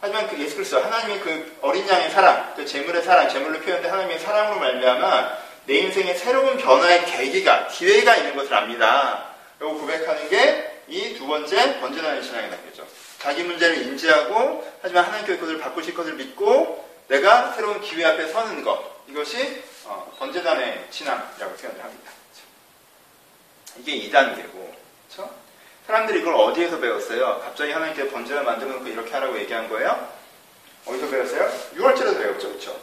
하지만 0.00 0.28
그 0.28 0.38
예수 0.38 0.56
그리스도 0.56 0.82
하나님의 0.82 1.20
그 1.20 1.56
어린 1.62 1.88
양의 1.88 2.10
사랑, 2.10 2.52
그 2.54 2.66
재물의 2.66 3.02
사랑, 3.02 3.28
재물로 3.28 3.60
표현된 3.60 3.90
하나님의 3.90 4.18
사랑으로 4.18 4.60
말미암아 4.60 5.38
내 5.66 5.74
인생에 5.78 6.14
새로운 6.14 6.58
변화의 6.58 7.06
계기가 7.06 7.68
기회가 7.68 8.16
있는 8.16 8.36
것을 8.36 8.52
압니다. 8.54 9.30
라고 9.58 9.78
고백하는 9.78 10.28
게 10.28 10.74
이 10.88 11.14
두 11.16 11.26
번째 11.26 11.80
번제단의 11.80 12.22
신앙의 12.22 12.50
단계죠. 12.50 12.86
자기 13.18 13.42
문제를 13.42 13.78
인지하고 13.78 14.70
하지만 14.82 15.04
하나님께서 15.04 15.40
그것을 15.40 15.58
바꾸실 15.58 15.94
것을 15.94 16.14
믿고 16.14 16.83
내가 17.08 17.52
새로운 17.52 17.80
기회 17.80 18.04
앞에 18.04 18.28
서는 18.28 18.62
것 18.64 19.04
이것이 19.08 19.62
어, 19.84 20.14
번제단의 20.18 20.86
신앙이라고 20.90 21.54
표현을 21.54 21.84
합니다. 21.84 22.10
이게 23.76 24.08
2단계고 24.08 24.72
그렇죠? 25.08 25.34
사람들이 25.86 26.20
이걸 26.20 26.34
어디에서 26.34 26.78
배웠어요? 26.78 27.40
갑자기 27.40 27.72
하나님께 27.72 28.08
번제를 28.08 28.44
만들어 28.44 28.72
놓고 28.72 28.86
이렇게 28.86 29.12
하라고 29.12 29.38
얘기한 29.38 29.68
거예요? 29.68 30.08
어디서 30.86 31.08
배웠어요? 31.08 31.48
6월절에서 31.76 32.18
배웠죠. 32.18 32.48
그렇죠? 32.48 32.80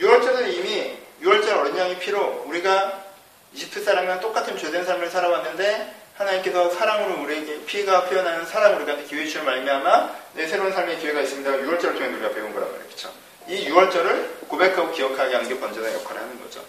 6월절은 0.00 0.54
이미 0.54 0.98
6월절 1.22 1.58
어린 1.58 1.76
양이 1.76 1.98
피로 1.98 2.44
우리가 2.46 3.04
이집트 3.52 3.84
사람이랑 3.84 4.20
똑같은 4.20 4.56
죄된 4.56 4.84
삶을 4.84 5.10
살아왔는데 5.10 5.99
하나님께서 6.20 6.70
사랑으로 6.70 7.22
우리에게 7.22 7.64
피가 7.64 8.08
피어나는 8.08 8.44
사랑으로 8.44 8.82
우리한테 8.82 9.06
기회 9.06 9.24
주시는 9.24 9.46
말미암아 9.46 10.16
내 10.34 10.46
새로운 10.46 10.72
삶의 10.72 10.98
기회가 10.98 11.22
있습니다. 11.22 11.50
6월절을 11.50 11.94
통해 11.94 12.06
우리가 12.08 12.30
배운 12.30 12.52
거란 12.52 12.70
말이에요. 12.70 12.86
그렇죠? 12.88 13.12
이 13.48 13.68
6월절을 13.68 14.48
고백하고 14.48 14.92
기억하게 14.92 15.34
하는 15.34 15.48
게 15.48 15.58
번제의 15.58 15.94
역할을 15.94 16.20
하는 16.20 16.40
거죠. 16.40 16.62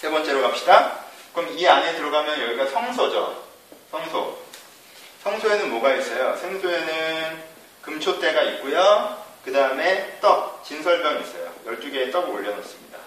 세 0.00 0.08
번째로 0.10 0.42
갑시다. 0.42 1.00
그럼 1.34 1.50
이 1.58 1.66
안에 1.66 1.96
들어가면 1.96 2.40
여기가 2.40 2.66
성소죠. 2.68 3.42
성소. 3.90 4.38
성소에는 5.24 5.70
뭐가 5.70 5.94
있어요? 5.94 6.36
성소에는 6.36 7.42
금초대가 7.82 8.42
있고요. 8.42 9.24
그 9.44 9.52
다음에 9.52 10.18
떡, 10.20 10.64
진설병이 10.64 11.22
있어요. 11.22 11.52
12개의 11.66 12.12
떡을 12.12 12.30
올려놓습니다. 12.30 12.98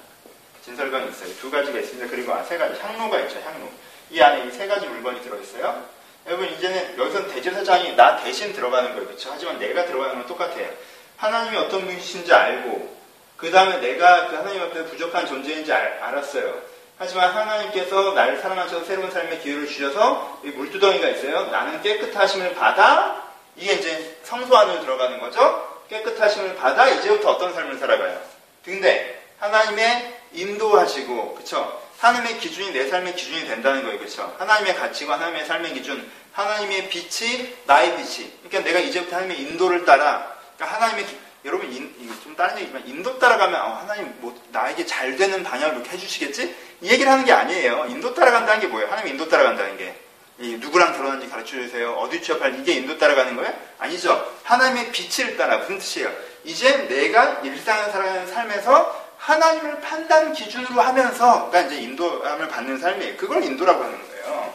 진설병이 0.66 1.10
있어요. 1.12 1.34
두 1.40 1.50
가지가 1.50 1.80
있습니다. 1.80 2.10
그리고 2.10 2.34
아, 2.34 2.44
세 2.44 2.58
가지, 2.58 2.80
향로가 2.80 3.22
있죠. 3.22 3.40
향로. 3.40 3.70
이 4.12 4.22
안에 4.22 4.46
이 4.46 4.52
세 4.52 4.68
가지 4.68 4.88
물건이 4.88 5.22
들어있어요. 5.22 5.84
여러분 6.28 6.48
이제는 6.48 6.98
여기서는 6.98 7.30
대제사장이 7.34 7.96
나 7.96 8.18
대신 8.18 8.54
들어가는 8.54 8.92
거예요. 8.94 9.06
그렇죠? 9.08 9.30
하지만 9.32 9.60
내가 9.60 9.86
들어가는 9.86 10.16
건 10.16 10.28
똑같아요. 10.28 10.70
하나님이 11.18 11.58
어떤 11.58 11.86
분이신지 11.86 12.34
알고 12.34 12.98
그 13.38 13.52
다음에 13.52 13.78
내가 13.78 14.28
그 14.28 14.36
하나님 14.36 14.62
앞에 14.64 14.86
부족한 14.86 15.26
존재인지 15.28 15.72
알, 15.72 16.00
알았어요. 16.02 16.62
하지만 16.98 17.30
하나님께서 17.32 18.14
나를 18.14 18.40
사랑하셔서 18.40 18.86
새로운 18.86 19.12
삶의 19.12 19.40
기회를 19.42 19.68
주셔서 19.68 20.40
이 20.44 20.50
물두덩이가 20.50 21.08
있어요. 21.10 21.46
나는 21.52 21.82
깨끗하심을 21.82 22.56
받아 22.56 23.24
이게 23.56 23.74
이제 23.74 24.18
성소 24.24 24.56
안으로 24.56 24.82
들어가는 24.82 25.20
거죠. 25.20 25.82
깨끗하심을 25.90 26.56
받아 26.56 26.88
이제부터 26.90 27.32
어떤 27.32 27.54
삶을 27.54 27.78
살아가요. 27.78 28.20
근데 28.66 29.24
하나님의 29.40 30.16
인도하시고 30.34 31.36
그쵸 31.36 31.82
하나님의 32.00 32.40
기준이 32.40 32.72
내 32.72 32.90
삶의 32.90 33.16
기준이 33.16 33.48
된다는 33.48 33.84
거예요. 33.84 33.98
그렇죠? 33.98 34.36
하나님의 34.38 34.76
가치관, 34.76 35.20
하나님의 35.20 35.46
삶의 35.46 35.74
기준, 35.74 36.10
하나님의 36.34 36.90
빛이 36.90 37.56
나의 37.66 37.96
빛이. 37.98 38.32
그러니까 38.44 38.60
내가 38.60 38.80
이제부터 38.80 39.16
하나님의 39.16 39.42
인도를 39.42 39.86
따라 39.86 40.38
그러니까 40.56 40.78
하나님의 40.78 41.08
여러분 41.46 41.72
인, 41.72 41.94
좀 42.24 42.36
다른 42.36 42.58
얘기지만 42.60 42.86
인도 42.88 43.18
따라가면 43.18 43.62
어, 43.62 43.74
하나님 43.82 44.14
뭐 44.20 44.40
나에게 44.52 44.86
잘 44.86 45.16
되는 45.16 45.40
이렇게 45.40 45.90
해주시겠지? 45.90 46.56
이 46.82 46.90
얘기를 46.90 47.12
하는 47.12 47.26
게 47.26 47.32
아니에요. 47.32 47.86
인도 47.90 48.14
따라간다는 48.14 48.60
게 48.60 48.68
뭐예요? 48.68 48.90
하나님 48.92 49.14
인도 49.14 49.30
따라간다는 49.30 49.78
게 49.78 49.96
누구랑 50.40 50.94
결혼하는지 50.94 51.32
가르쳐 51.32 51.52
주세요. 51.52 51.94
어디 51.94 52.22
취업할 52.22 52.60
이게 52.60 52.74
인도 52.74 52.98
따라가는 52.98 53.36
거예요? 53.36 53.54
아니죠. 53.80 54.34
하나님의 54.44 54.92
빛을 54.92 55.38
따라 55.38 55.58
무슨 55.58 55.80
뜻이에요? 55.80 56.12
이제 56.44 56.88
내가 56.88 57.42
일상을 57.44 57.92
살아가는 57.92 58.28
삶에서 58.28 58.97
하나님을 59.28 59.82
판단 59.82 60.32
기준으로 60.32 60.82
하면서 60.82 61.50
그러니까 61.50 61.62
이제 61.74 61.84
인도함을 61.84 62.48
받는 62.48 62.80
삶이에요. 62.80 63.18
그걸 63.18 63.44
인도라고 63.44 63.84
하는 63.84 64.08
거예요. 64.08 64.54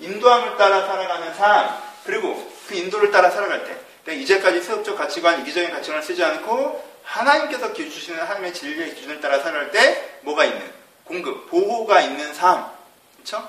인도함을 0.00 0.56
따라 0.56 0.86
살아가는 0.86 1.34
삶 1.34 1.80
그리고 2.04 2.52
그 2.66 2.74
인도를 2.74 3.12
따라 3.12 3.30
살아갈 3.30 3.64
때 3.64 3.78
그러니까 4.02 4.24
이제까지 4.24 4.60
세속적 4.60 4.98
가치관, 4.98 5.42
이기적인 5.42 5.70
가치관을 5.70 6.02
쓰지 6.02 6.24
않고 6.24 6.84
하나님께서 7.04 7.72
주시는 7.72 8.18
하나님의 8.18 8.54
진리의 8.54 8.96
기준을 8.96 9.20
따라 9.20 9.38
살아갈 9.38 9.70
때 9.70 10.18
뭐가 10.22 10.44
있는 10.46 10.68
공급, 11.04 11.48
보호가 11.48 12.00
있는 12.00 12.34
삶 12.34 12.68
그렇죠? 13.14 13.48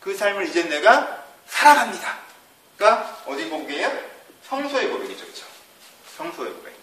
그 0.00 0.16
삶을 0.16 0.48
이제 0.48 0.64
내가 0.64 1.22
살아갑니다. 1.48 2.18
그러니까 2.78 3.18
어디 3.26 3.44
고백이에요? 3.50 3.92
성소의 4.48 4.88
고백이죠. 4.88 5.24
그렇죠? 5.26 5.44
성소의 6.16 6.52
고백. 6.54 6.78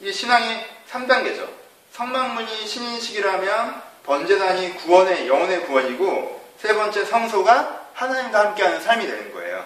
이게 0.00 0.10
신앙의 0.10 0.81
3단계죠. 0.92 1.48
성막문이 1.92 2.66
신인식이라면 2.66 3.82
번제단이 4.04 4.76
구원의 4.78 5.28
영혼의 5.28 5.64
구원이고 5.64 6.42
세 6.58 6.74
번째 6.74 7.04
성소가 7.04 7.88
하나님과 7.94 8.46
함께하는 8.46 8.80
삶이 8.80 9.06
되는 9.06 9.32
거예요. 9.32 9.64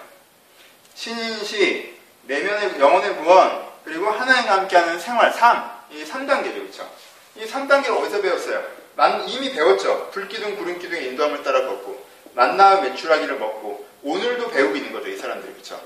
신인식, 0.95 1.99
내면의 2.23 2.79
영혼의 2.79 3.17
구원, 3.17 3.67
그리고 3.83 4.09
하나님과 4.09 4.53
함께하는 4.53 4.99
생활, 4.99 5.31
삶, 5.31 5.69
이 5.91 6.03
3단계죠. 6.03 6.53
그렇죠? 6.53 6.89
이 7.35 7.45
3단계를 7.45 7.97
어디서 8.01 8.21
배웠어요? 8.21 8.63
만, 8.95 9.27
이미 9.29 9.53
배웠죠. 9.53 10.09
불기둥, 10.11 10.57
구름기둥의 10.57 11.07
인도함을 11.09 11.43
따라 11.43 11.61
걷고, 11.61 12.05
만나 12.33 12.81
매출하기를 12.81 13.37
먹고, 13.37 13.87
오늘도 14.03 14.49
배우고 14.49 14.75
있는 14.75 14.91
거죠, 14.91 15.07
이 15.07 15.17
사람들이. 15.17 15.53
그쵸? 15.53 15.79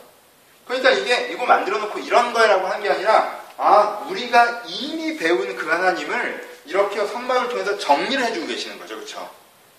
그러니까 0.65 0.91
이게, 0.91 1.27
이거 1.31 1.45
만들어 1.45 1.77
놓고 1.77 1.99
이런 1.99 2.33
거라고 2.33 2.67
하는 2.67 2.81
게 2.81 2.89
아니라, 2.89 3.40
아, 3.57 4.05
우리가 4.09 4.63
이미 4.65 5.17
배운 5.17 5.55
그 5.55 5.69
하나님을 5.69 6.51
이렇게 6.65 7.05
선박을 7.05 7.49
통해서 7.49 7.77
정리를 7.77 8.23
해주고 8.23 8.47
계시는 8.47 8.79
거죠. 8.79 8.99
그쵸? 8.99 9.29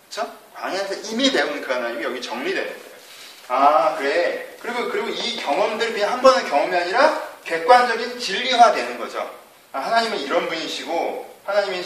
그쵸? 0.08 0.30
광야에서 0.54 0.94
이미 1.10 1.32
배운 1.32 1.60
그 1.60 1.72
하나님이 1.72 2.04
여기 2.04 2.20
정리되는 2.20 2.68
거예요. 2.68 2.92
아, 3.48 3.96
그래. 3.96 4.56
그리고, 4.60 4.88
그리고 4.88 5.08
이 5.08 5.36
경험들이 5.36 5.92
그냥 5.92 6.12
한 6.12 6.22
번의 6.22 6.48
경험이 6.48 6.76
아니라 6.76 7.22
객관적인 7.44 8.18
진리화 8.18 8.72
되는 8.72 8.98
거죠. 8.98 9.28
아, 9.72 9.80
하나님은 9.80 10.18
이런 10.18 10.48
분이시고, 10.48 11.36
하나님이 11.44 11.84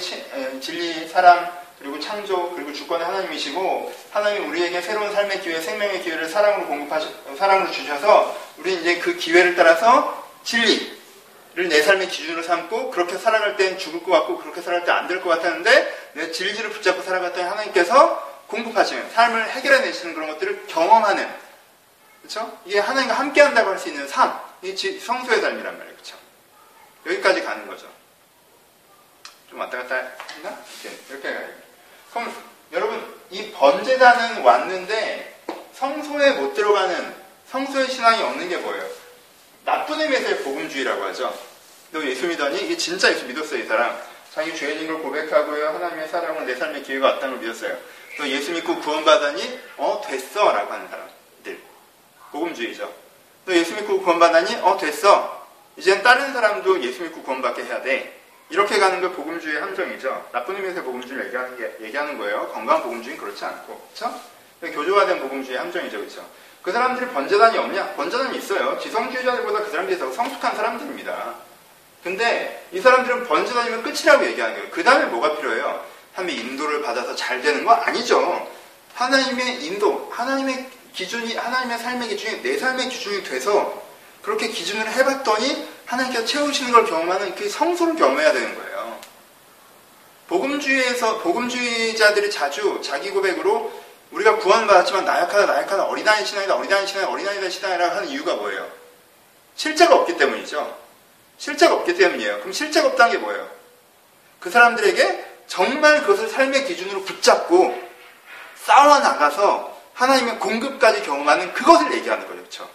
진리, 0.61 1.09
사랑, 1.09 1.51
그리고 1.79 1.99
창조, 2.01 2.53
그리고 2.53 2.73
주권의 2.73 3.07
하나님이시고, 3.07 3.93
하나님 4.11 4.51
우리에게 4.51 4.83
새로운 4.83 5.13
삶의 5.13 5.41
기회, 5.41 5.61
생명의 5.61 6.03
기회를 6.03 6.29
사랑으로 6.29 6.67
공급하셔, 6.67 7.09
사랑으로 7.39 7.71
주셔서, 7.71 8.37
우리 8.59 8.75
이제 8.75 8.99
그 8.99 9.17
기회를 9.17 9.55
따라서 9.55 10.27
진리를 10.45 10.96
내 11.57 11.83
삶의 11.83 12.09
기준으로 12.09 12.43
삼고, 12.43 12.91
그렇게 12.91 13.17
살아갈 13.17 13.57
땐 13.57 13.79
죽을 13.79 14.03
것 14.03 14.13
같고, 14.13 14.39
그렇게 14.39 14.61
살아갈 14.61 14.85
때 14.85 14.93
안 14.93 15.09
될 15.09 15.23
것 15.23 15.31
같았는데, 15.31 16.11
내 16.15 16.31
진리를 16.31 16.69
붙잡고 16.71 17.03
살아갔더니 17.03 17.43
하나님께서 17.49 18.45
공급하시는, 18.49 19.11
삶을 19.11 19.51
해결해 19.51 19.81
내시는 19.81 20.15
그런 20.15 20.29
것들을 20.31 20.67
경험하는, 20.67 21.29
그렇죠? 22.23 22.59
이게 22.65 22.79
하나님과 22.79 23.15
함께 23.15 23.41
한다고 23.41 23.71
할 23.71 23.79
수 23.79 23.89
있는 23.89 24.07
삶, 24.07 24.39
이 24.63 24.77
성소의 24.77 25.41
삶이란 25.41 25.79
말이에요. 25.79 25.95
그렇죠? 25.97 26.17
여기까지 27.07 27.43
가는 27.43 27.67
거죠. 27.67 27.87
좀 29.49 29.61
왔다 29.61 29.79
갔다 29.79 29.95
했나? 30.35 30.59
이렇게, 30.83 30.97
이렇게 31.11 31.33
가요. 31.35 31.49
그럼 32.13 32.35
여러분 32.73 33.15
이 33.31 33.53
번제단은 33.53 34.43
왔는데 34.43 35.41
성소에 35.75 36.33
못 36.33 36.55
들어가는 36.55 37.15
성소의 37.51 37.89
신앙이 37.89 38.23
없는 38.23 38.49
게 38.49 38.57
뭐예요? 38.57 38.89
나쁜 39.67 40.01
의미에서의 40.01 40.39
복음주의라고 40.45 41.03
하죠. 41.07 41.37
너 41.91 42.03
예수 42.05 42.29
믿었니? 42.29 42.65
이게 42.65 42.77
진짜 42.77 43.11
예수 43.11 43.27
믿었어요, 43.27 43.61
이 43.61 43.67
사람. 43.67 43.99
자기 44.33 44.55
죄인인 44.55 44.87
걸 44.87 45.03
고백하고요. 45.03 45.69
하나님의 45.71 46.09
사랑을 46.09 46.47
내 46.47 46.55
삶의 46.55 46.85
기회가 46.85 47.09
왔다는 47.09 47.37
걸 47.37 47.45
믿었어요. 47.45 47.77
너 48.17 48.29
예수 48.29 48.53
믿고 48.53 48.79
구원받았니? 48.79 49.61
어, 49.79 50.03
됐어. 50.07 50.53
라고 50.53 50.73
하는 50.73 50.89
사람들. 50.89 51.59
복음주의죠. 52.31 52.95
너 53.45 53.55
예수 53.55 53.75
믿고 53.75 54.03
구원받았니? 54.03 54.55
어, 54.63 54.79
됐어. 54.79 55.49
이젠 55.77 56.01
다른 56.05 56.33
사람도 56.33 56.83
예수 56.85 57.03
믿고 57.03 57.23
구원받게 57.23 57.65
해야 57.65 57.83
돼. 57.83 58.21
이렇게 58.51 58.79
가는 58.79 59.01
게 59.01 59.11
복음주의의 59.11 59.61
함정이죠. 59.61 60.29
나쁜 60.33 60.55
의미에서 60.57 60.83
복음주의를 60.83 61.27
얘기하는, 61.27 61.57
게, 61.59 61.85
얘기하는 61.85 62.19
거예요. 62.19 62.49
건강한 62.53 62.85
복음주의는 62.85 63.21
그렇지 63.21 63.45
않고. 63.45 63.89
그쵸? 63.93 64.15
교조화된 64.61 65.21
복음주의의 65.21 65.59
함정이죠. 65.59 65.99
그쵸? 65.99 66.25
그 66.67 66.73
사람들이 66.73 67.11
번제단이 67.11 67.57
없냐? 67.59 67.93
번제단이 67.93 68.37
있어요. 68.39 68.77
지성주의자들보다 68.81 69.61
그 69.61 69.71
사람들이 69.71 70.01
더 70.01 70.11
성숙한 70.11 70.57
사람들입니다. 70.57 71.35
근데 72.03 72.67
이 72.73 72.81
사람들은 72.81 73.29
번제단이면 73.29 73.85
끝이라고 73.85 74.27
얘기하는 74.27 74.57
거예요. 74.57 74.71
그 74.73 74.83
다음에 74.83 75.05
뭐가 75.05 75.37
필요해요? 75.37 75.85
하나님의 76.15 76.45
인도를 76.45 76.83
받아서 76.83 77.15
잘 77.15 77.41
되는 77.41 77.65
거 77.65 77.71
아니죠. 77.71 78.51
하나님의 78.95 79.65
인도, 79.65 80.09
하나님의 80.11 80.69
기준이, 80.93 81.37
하나님의 81.37 81.79
삶의 81.79 82.09
기준이 82.09 82.43
내 82.43 82.59
삶의 82.59 82.89
기준이 82.89 83.23
돼서 83.23 83.81
그렇게 84.23 84.49
기준을 84.49 84.91
해봤더니 84.91 85.69
하나님께서 85.85 86.25
채우시는 86.25 86.73
걸 86.73 86.85
경험하는 86.87 87.37
그 87.37 87.49
성소를 87.49 87.95
경험해야 87.95 88.33
되는 88.33 88.57
거예요. 88.57 88.99
복음주의에서, 90.27 91.19
복음주의자들이 91.19 92.29
자주 92.29 92.81
자기 92.83 93.11
고백으로 93.11 93.86
우리가 94.11 94.37
구원받았지만 94.37 95.05
나약하다, 95.05 95.47
나약하다, 95.47 95.85
어리다니 95.85 96.25
신앙이다, 96.25 96.57
어리다니 96.57 96.87
신앙이다, 96.87 97.13
어리다니다 97.13 97.51
신앙이라고 97.51 97.97
하는 97.97 98.09
이유가 98.09 98.35
뭐예요? 98.35 98.71
실제가 99.57 99.97
없기 99.97 100.17
때문이죠. 100.17 100.79
실제가 101.39 101.75
없기 101.75 101.97
때문이에요. 101.97 102.39
그럼 102.39 102.53
실제가 102.53 102.89
없다는 102.89 103.13
게 103.13 103.19
뭐예요? 103.19 103.51
그 104.41 104.51
사람들에게 104.51 105.25
정말 105.47 106.03
그것을 106.03 106.29
삶의 106.29 106.67
기준으로 106.67 107.03
붙잡고 107.03 107.87
싸워 108.65 108.99
나가서 108.99 109.77
하나님의 109.95 110.39
공급까지 110.39 111.03
경험하는 111.03 111.53
그것을 111.53 111.93
얘기하는 111.95 112.27
거죠. 112.27 112.37
그렇죠? 112.37 112.71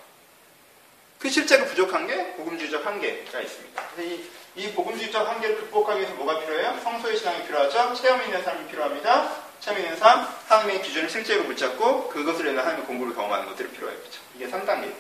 그 1.19 1.29
실제로 1.29 1.65
부족한 1.65 2.08
게 2.08 2.34
복음주의적 2.34 2.84
한계가 2.84 3.39
있습니다. 3.39 3.84
이, 3.99 4.25
이 4.55 4.71
복음주의적 4.71 5.27
한계를 5.27 5.58
극복하기 5.58 5.99
위해서 5.99 6.15
뭐가 6.15 6.39
필요해요? 6.39 6.79
성소의 6.84 7.17
신앙이 7.17 7.45
필요하죠. 7.45 7.93
체험 7.93 8.23
있는 8.23 8.43
삶이 8.43 8.67
필요합니다. 8.67 9.40
체험 9.62 9.80
있는 9.80 9.95
삶, 9.95 10.28
하나님의 10.47 10.82
기준을 10.82 11.10
실제로 11.10 11.43
붙잡고 11.43 12.10
그것을 12.10 12.45
위해 12.45 12.56
하나님의 12.56 12.86
공부를 12.86 13.13
경험하는 13.13 13.45
것들이 13.45 13.69
필요해요. 13.69 13.97
그렇죠? 14.00 14.19
이게 14.36 14.47
3단계고. 14.47 14.93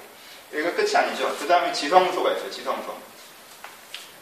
여기가 0.53 0.75
끝이 0.75 0.95
아니죠. 0.95 1.35
그 1.39 1.47
다음에 1.47 1.73
지성소가 1.73 2.33
있어요. 2.33 2.51
지성소. 2.51 2.95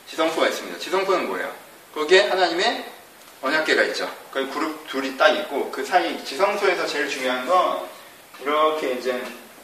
지성소가 0.07 0.47
있습니다. 0.47 0.79
지성소는 0.79 1.27
뭐예요? 1.27 1.53
거기에 1.93 2.29
하나님의 2.29 2.85
언약계가 3.41 3.83
있죠. 3.83 4.09
거기 4.31 4.49
그룹 4.49 4.87
둘이 4.87 5.17
딱 5.17 5.29
있고 5.29 5.71
그 5.71 5.83
사이 5.83 6.23
지성소에서 6.23 6.87
제일 6.87 7.09
중요한 7.09 7.45
건 7.45 7.87
이렇게 8.41 8.93
이제 8.93 9.21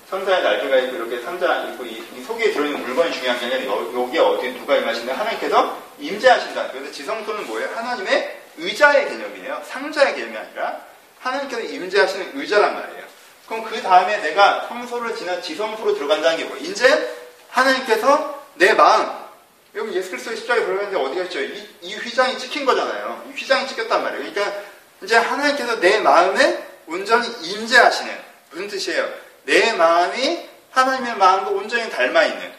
천사의 0.10 0.44
날개가 0.44 0.78
있고 0.78 0.96
이렇게 0.98 1.22
상자 1.22 1.64
있고 1.70 1.86
이, 1.86 2.04
이 2.16 2.24
속에 2.24 2.52
들어있는 2.52 2.82
물건이 2.82 3.14
중요한 3.14 3.40
게 3.40 3.46
아니라 3.46 3.74
여기에 3.74 4.20
어디 4.20 4.52
누가 4.54 4.76
임하시는데 4.76 5.14
하나님께서 5.14 5.82
임재하신다. 6.00 6.72
그래서 6.72 6.92
지성소는 6.92 7.48
뭐예요? 7.48 7.70
하나님의 7.76 8.45
의자의 8.58 9.10
개념이에요. 9.10 9.64
상자의 9.66 10.16
개념이 10.16 10.38
아니라 10.38 10.82
하나님께서 11.20 11.62
임재하시는 11.62 12.32
의자란 12.40 12.74
말이에요. 12.76 13.06
그럼 13.48 13.64
그 13.64 13.82
다음에 13.82 14.18
내가 14.18 14.68
성소를 14.68 15.16
지나 15.16 15.42
지성소로 15.42 15.96
들어간다는 15.96 16.38
게 16.38 16.44
뭐예요? 16.46 16.64
이제 16.64 17.16
하나님께서 17.50 18.44
내 18.56 18.74
마음 18.74 19.26
여러분 19.76 19.94
예수 19.94 20.10
그리스도의 20.12 20.38
십자가에 20.38 20.66
들어가는데 20.66 20.98
어디가 20.98 21.24
있죠? 21.26 21.42
이, 21.42 21.68
이 21.82 21.96
휘장이 21.96 22.38
찍힌 22.40 22.66
거잖아요. 22.66 23.24
이 23.28 23.32
휘장이 23.38 23.68
찍혔단 23.68 24.04
말이에요. 24.04 24.32
그러니까 24.32 24.62
이제 25.04 25.18
하나님께서 25.18 25.80
내 25.80 26.00
마음에 26.00 26.66
온전히 26.88 27.28
임재하시는 27.28 28.18
무슨 28.52 28.68
뜻이에요? 28.68 29.10
내 29.44 29.74
마음이 29.74 30.50
하나님의 30.72 31.18
마음과 31.18 31.52
온전히 31.52 31.90
닮아 31.90 32.24
있는 32.24 32.54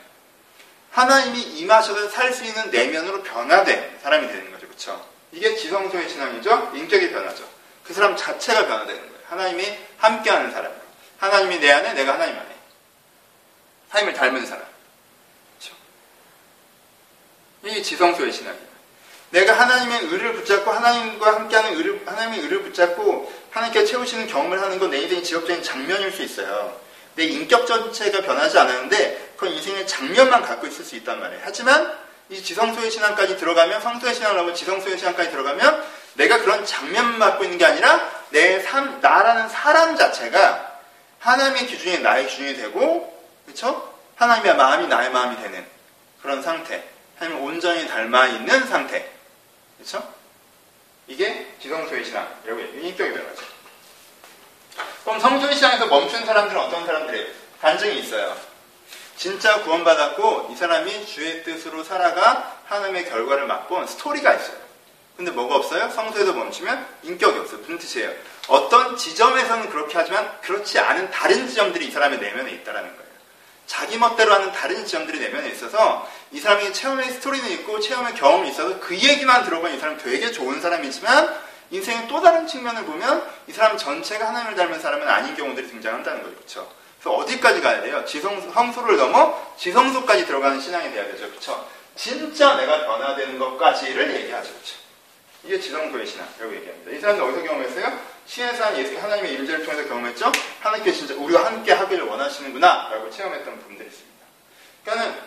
하나님이 0.91 1.41
임하셔서 1.41 2.09
살 2.11 2.33
수 2.33 2.45
있는 2.45 2.71
내면으로 2.71 3.23
변화된 3.23 3.99
사람이 4.03 4.27
되는 4.29 4.51
거죠. 4.51 4.67
그렇죠? 4.67 5.16
이게 5.33 5.55
지성소의 5.57 6.09
신앙이죠. 6.09 6.73
인격이 6.75 7.11
변하죠. 7.11 7.49
그 7.85 7.93
사람 7.95 8.17
자체가 8.17 8.67
변화되는 8.67 9.01
거예요. 9.01 9.17
하나님이 9.29 9.79
함께하는 9.99 10.51
사람으로. 10.51 10.81
하나님이 11.19 11.59
내 11.61 11.71
안에, 11.71 11.95
내가 11.95 12.15
하나님 12.15 12.37
안에. 12.37 12.57
하나님을 13.91 14.15
닮은 14.15 14.47
사람. 14.47 14.65
그렇죠? 15.59 15.77
이게 17.65 17.83
지성소의 17.83 18.33
신앙이에요. 18.33 18.67
내가 19.31 19.59
하나님의 19.59 20.05
의를 20.05 20.35
붙잡고 20.35 20.71
하나님과 20.71 21.35
함께하는 21.35 21.77
의를, 21.77 22.03
하나님의 22.07 22.41
의를 22.41 22.63
붙잡고 22.63 23.33
하나님께 23.51 23.85
채우시는 23.85 24.29
경험을 24.29 24.61
하는 24.63 24.79
건 24.79 24.91
내 24.91 24.99
인생의 24.99 25.25
직업적인 25.25 25.63
장면일 25.63 26.13
수 26.13 26.23
있어요. 26.23 26.81
내 27.17 27.25
인격 27.25 27.67
전체가 27.67 28.23
변하지 28.23 28.59
않았는데 28.59 29.33
그건 29.37 29.55
인생의 29.55 29.87
장면만 29.87 30.43
갖고 30.43 30.67
있을 30.67 30.85
수 30.85 30.97
있단 30.97 31.19
말이에요. 31.19 31.43
하지만 31.45 31.99
이 32.29 32.43
지성소의 32.43 32.91
신앙까지 32.91 33.37
들어가면 33.37 33.81
성소의 33.81 34.15
신앙을 34.15 34.39
하고 34.41 34.53
지성소의 34.53 34.99
신앙까지 34.99 35.31
들어가면 35.31 35.85
내가 36.15 36.39
그런 36.39 36.65
장면만 36.65 37.19
갖고 37.19 37.45
있는 37.45 37.59
게 37.59 37.65
아니라 37.65 38.11
내 38.31 38.61
삶, 38.61 39.01
나라는 39.01 39.49
사람 39.49 39.97
자체가 39.97 40.81
하나님의 41.21 41.67
기준이 41.67 42.01
나의 42.01 42.27
기준이 42.27 42.57
되고 42.57 43.17
그렇죠? 43.45 43.95
하나님의 44.17 44.57
마음이 44.57 44.89
나의 44.89 45.11
마음이 45.11 45.37
되는 45.37 45.67
그런 46.23 46.43
상태. 46.43 46.83
하나님을 47.19 47.43
온전히 47.49 47.87
닮아 47.87 48.27
있는 48.27 48.67
상태. 48.67 49.11
그렇죠? 49.79 50.13
이게 51.07 51.55
지성소의 51.61 52.05
신앙이라고 52.05 52.61
해요. 52.61 52.69
인격의 52.81 53.13
변화죠. 53.13 53.43
그럼 55.05 55.21
성소의 55.21 55.55
신앙에서 55.55 55.87
멈춘 55.87 56.27
사람들은 56.27 56.61
어떤 56.61 56.85
사람들이에요? 56.85 57.27
반증이 57.61 58.01
있어요. 58.01 58.37
진짜 59.17 59.63
구원받았고 59.63 60.51
이 60.53 60.57
사람이 60.57 61.07
주의 61.07 61.43
뜻으로 61.43 61.83
살아가 61.85 62.59
하나님의 62.67 63.09
결과를 63.09 63.47
맛본 63.47 63.87
스토리가 63.87 64.35
있어요. 64.35 64.67
근데 65.17 65.31
뭐가 65.31 65.57
없어요? 65.57 65.89
성소에서 65.91 66.35
멈추면 66.35 66.87
인격이 67.03 67.39
없어요. 67.39 67.61
무슨 67.61 67.79
뜻이에요? 67.79 68.13
어떤 68.49 68.97
지점에서는 68.97 69.71
그렇게 69.71 69.97
하지만 69.97 70.31
그렇지 70.43 70.79
않은 70.79 71.11
다른 71.11 71.49
지점들이 71.49 71.87
이 71.87 71.91
사람의 71.91 72.19
내면에 72.19 72.51
있다라는 72.53 72.91
거예요. 72.91 73.07
자기 73.67 73.99
멋대로 73.99 74.33
하는 74.33 74.53
다른 74.53 74.85
지점들이 74.85 75.19
내면에 75.19 75.49
있어서 75.51 76.09
이 76.31 76.39
사람이 76.39 76.73
체험의 76.73 77.11
스토리는 77.13 77.51
있고 77.53 77.81
체험의 77.81 78.15
경험이 78.15 78.51
있어서 78.51 78.79
그 78.79 78.95
얘기만 78.95 79.45
들어보면 79.45 79.77
이 79.77 79.81
사람 79.81 79.97
되게 79.97 80.31
좋은 80.31 80.61
사람이지만 80.61 81.47
인생의 81.71 82.07
또 82.09 82.21
다른 82.21 82.47
측면을 82.47 82.85
보면 82.85 83.29
이 83.49 83.53
사람 83.53 83.77
전체가 83.77 84.29
하나님을 84.29 84.55
닮은 84.55 84.81
사람은 84.81 85.09
아닌 85.09 85.35
경우들이 85.35 85.69
등장한다는 85.69 86.23
거죠. 86.23 86.37
그렇죠? 86.37 86.73
그래서 87.07 87.19
어디까지 87.19 87.61
가야 87.61 87.83
돼요? 87.83 88.05
지성, 88.05 88.51
성소를 88.53 88.97
넘어 88.97 89.55
지성소까지 89.57 90.27
들어가는 90.27 90.61
신앙이 90.61 90.91
돼야 90.91 91.05
되죠. 91.07 91.29
그렇죠? 91.31 91.69
진짜 91.95 92.57
내가 92.57 92.85
변화되는 92.85 93.39
것까지를 93.39 94.13
얘기하죠. 94.17 94.51
그렇죠? 94.53 94.77
이게 95.45 95.61
지성소의 95.61 96.05
신앙이라고 96.05 96.57
얘기합니다. 96.57 96.91
이 96.91 96.99
사람들 97.01 97.25
어디서 97.25 97.43
경험했어요? 97.45 98.01
신의 98.27 98.57
산 98.57 98.77
예수 98.77 98.99
하나님의 98.99 99.35
임재를 99.35 99.65
통해서 99.65 99.89
경험했죠. 99.89 100.33
하나님께 100.61 100.93
진짜 100.93 101.15
우리와 101.15 101.47
함께 101.47 101.73
하기를 101.73 102.05
원하시는구나 102.07 102.89
라고 102.91 103.09
체험했던 103.09 103.59
부분들이 103.61 103.89
있습니다. 103.89 104.27
그러니까는 104.85 105.21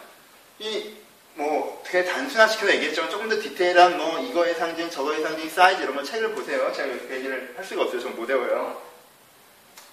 이 0.59 0.99
뭐 1.35 1.81
되게 1.85 2.03
단순화시켜서 2.11 2.73
얘기했지만 2.75 3.09
조금 3.09 3.29
더 3.29 3.39
디테일한 3.39 3.97
뭐 3.97 4.19
이거의 4.19 4.55
상징, 4.55 4.89
저거의 4.89 5.21
상징, 5.21 5.49
사이즈 5.49 5.81
이런 5.81 5.95
거 5.95 6.03
책을 6.03 6.35
보세요. 6.35 6.69
제가 6.73 6.89
그 7.07 7.15
얘기를 7.15 7.53
할 7.55 7.63
수가 7.63 7.83
없어요. 7.83 8.01
전 8.01 8.13
못 8.17 8.27
외워요. 8.27 8.81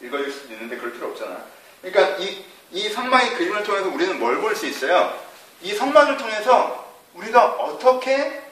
읽어줄 0.01 0.33
수도 0.33 0.55
있는데 0.55 0.77
그럴 0.77 0.93
필요 0.93 1.07
없잖아. 1.07 1.45
그러니까 1.91 2.17
이, 2.19 2.45
이 2.73 2.89
성막의 2.89 3.35
그림을 3.35 3.63
통해서 3.63 3.89
우리는 3.89 4.19
뭘 4.19 4.41
볼 4.41 4.57
수 4.57 4.67
있어요? 4.67 5.19
이 5.63 5.75
성막을 5.75 6.17
통해서 6.17 6.85
우리가 7.15 7.45
어떻게 7.47 8.43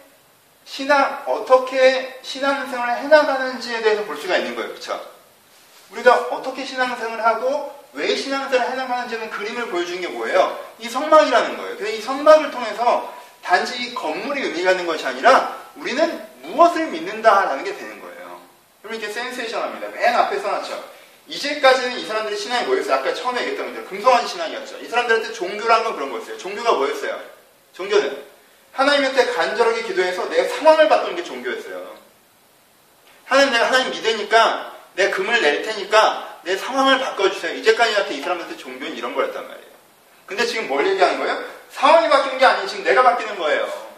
신앙, 0.65 1.23
어떻게 1.27 2.19
신앙생활을 2.23 3.03
해나가는지에 3.05 3.83
대해서 3.83 4.05
볼 4.05 4.17
수가 4.17 4.37
있는 4.39 4.55
거예요. 4.55 4.73
그쵸? 4.75 4.99
우리가 5.91 6.15
어떻게 6.31 6.65
신앙생활을 6.65 7.25
하고 7.25 7.75
왜 7.93 8.17
신앙생활을 8.17 8.73
해나가는지는 8.73 9.31
그림을 9.31 9.69
보여주는 9.69 10.01
게 10.01 10.09
뭐예요? 10.09 10.59
이 10.79 10.89
성막이라는 10.89 11.57
거예요. 11.57 11.77
그래서 11.77 11.97
이 11.97 12.01
성막을 12.01 12.51
통해서 12.51 13.13
단지 13.43 13.83
이 13.83 13.95
건물이 13.95 14.41
의미가 14.43 14.71
있는 14.73 14.87
것이 14.87 15.07
아니라 15.07 15.55
우리는 15.77 16.27
무엇을 16.43 16.87
믿는다라는 16.87 17.63
게 17.65 17.77
되는 17.77 18.01
거예요. 18.01 18.41
여러분 18.83 18.99
이렇게 18.99 19.13
센세이션합니다. 19.13 19.89
맨 19.89 20.15
앞에 20.15 20.39
써놨죠. 20.39 20.94
이제까지는 21.27 21.99
이 21.99 22.07
사람들이 22.07 22.37
신앙이 22.37 22.67
뭐였어요? 22.67 22.97
아까 22.97 23.15
처음에 23.15 23.41
얘기했던 23.41 23.67
것처럼 23.67 23.89
금성한 23.89 24.27
신앙이었죠. 24.27 24.79
이 24.79 24.89
사람들한테 24.89 25.33
종교라는 25.33 25.85
건 25.85 25.95
그런 25.95 26.11
거였어요. 26.11 26.37
종교가 26.39 26.73
뭐였어요? 26.73 27.21
종교는 27.73 28.25
하나님한테 28.73 29.33
간절하게 29.33 29.85
기도해서 29.85 30.29
내 30.29 30.47
상황을 30.49 30.89
바꾸는 30.89 31.17
게 31.17 31.25
종교였어요. 31.25 31.95
하나님 33.25 33.53
내가 33.53 33.67
하나님 33.67 33.91
믿으니까 33.91 34.75
내가 34.95 35.17
금을 35.17 35.41
낼 35.41 35.63
테니까 35.63 36.41
내 36.43 36.57
상황을 36.57 36.99
바꿔주세요. 36.99 37.55
이제까지한테 37.55 38.15
이 38.15 38.21
사람한테 38.21 38.57
종교는 38.57 38.97
이런 38.97 39.15
거였단 39.15 39.49
말이에요. 39.49 39.75
근데 40.27 40.45
지금 40.47 40.69
뭘 40.69 40.87
얘기하는 40.87 41.19
거예요? 41.19 41.45
상황이 41.71 42.09
바뀌는 42.09 42.39
게 42.39 42.45
아니고 42.45 42.67
지금 42.67 42.85
내가 42.85 43.03
바뀌는 43.03 43.39
거예요. 43.39 43.95